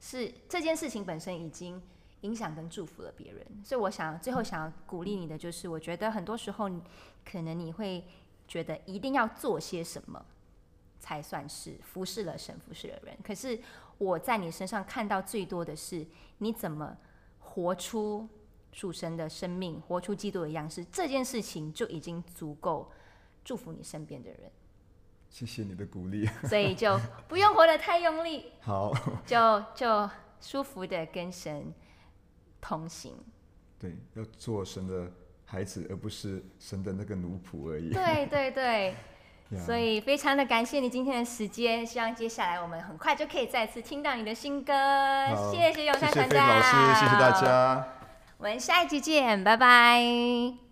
[0.00, 1.82] 是这件事情本身已经
[2.22, 3.44] 影响跟祝福了别人。
[3.62, 6.70] 所以我想最后想要鼓励你的，就是我觉得很多时候
[7.24, 8.04] 可能你会
[8.46, 10.24] 觉得一定要做些什么
[11.00, 13.16] 才算是服侍了神、服侍了人。
[13.22, 13.58] 可是
[13.98, 16.06] 我在你身上看到最多的是
[16.38, 16.96] 你怎么
[17.40, 18.28] 活出
[18.72, 22.90] 属神的生命，活出基督的样式，这件事情就已经足够
[23.44, 24.50] 祝福你身边的人。
[25.38, 28.90] 谢谢你的鼓励，所以就不用活得太用力， 好，
[29.26, 30.08] 就就
[30.40, 31.74] 舒服的跟神
[32.58, 33.12] 同行。
[33.78, 35.12] 对，要做神的
[35.44, 37.92] 孩子，而不是神的那个奴仆而已。
[37.92, 38.94] 对对对，
[39.60, 44.72] 所以非常的感谢你今天的时间，希望接下来我们很快就可以再次听到你的新歌。
[45.52, 47.88] 谢谢永山团长，谢谢老师，谢谢大家，
[48.38, 50.65] 我们下一集见，拜拜。